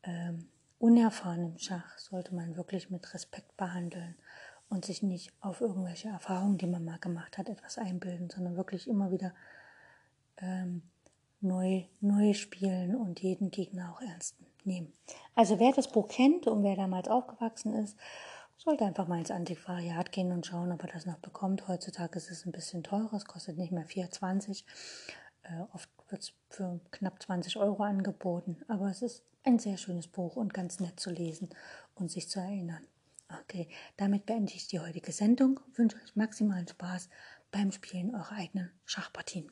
[0.02, 0.48] ähm,
[0.80, 4.16] unerfahren im Schach sollte man wirklich mit Respekt behandeln
[4.70, 8.88] und sich nicht auf irgendwelche Erfahrungen, die man mal gemacht hat, etwas einbilden, sondern wirklich
[8.88, 9.34] immer wieder
[10.38, 10.82] ähm,
[11.40, 14.92] neu, neu spielen und jeden Gegner auch ernst nehmen.
[15.34, 17.96] Also wer das Buch kennt und wer damals aufgewachsen ist,
[18.56, 21.68] sollte einfach mal ins Antiquariat gehen und schauen, ob er das noch bekommt.
[21.68, 24.64] Heutzutage ist es ein bisschen teurer, es kostet nicht mehr 4,20.
[25.50, 30.06] Äh, oft wird es für knapp 20 Euro angeboten, aber es ist ein sehr schönes
[30.06, 31.50] Buch und ganz nett zu lesen
[31.94, 32.86] und sich zu erinnern.
[33.42, 35.60] Okay, damit beende ich die heutige Sendung.
[35.74, 37.08] Wünsche euch maximalen Spaß
[37.52, 39.50] beim Spielen eurer eigenen Schachpartien.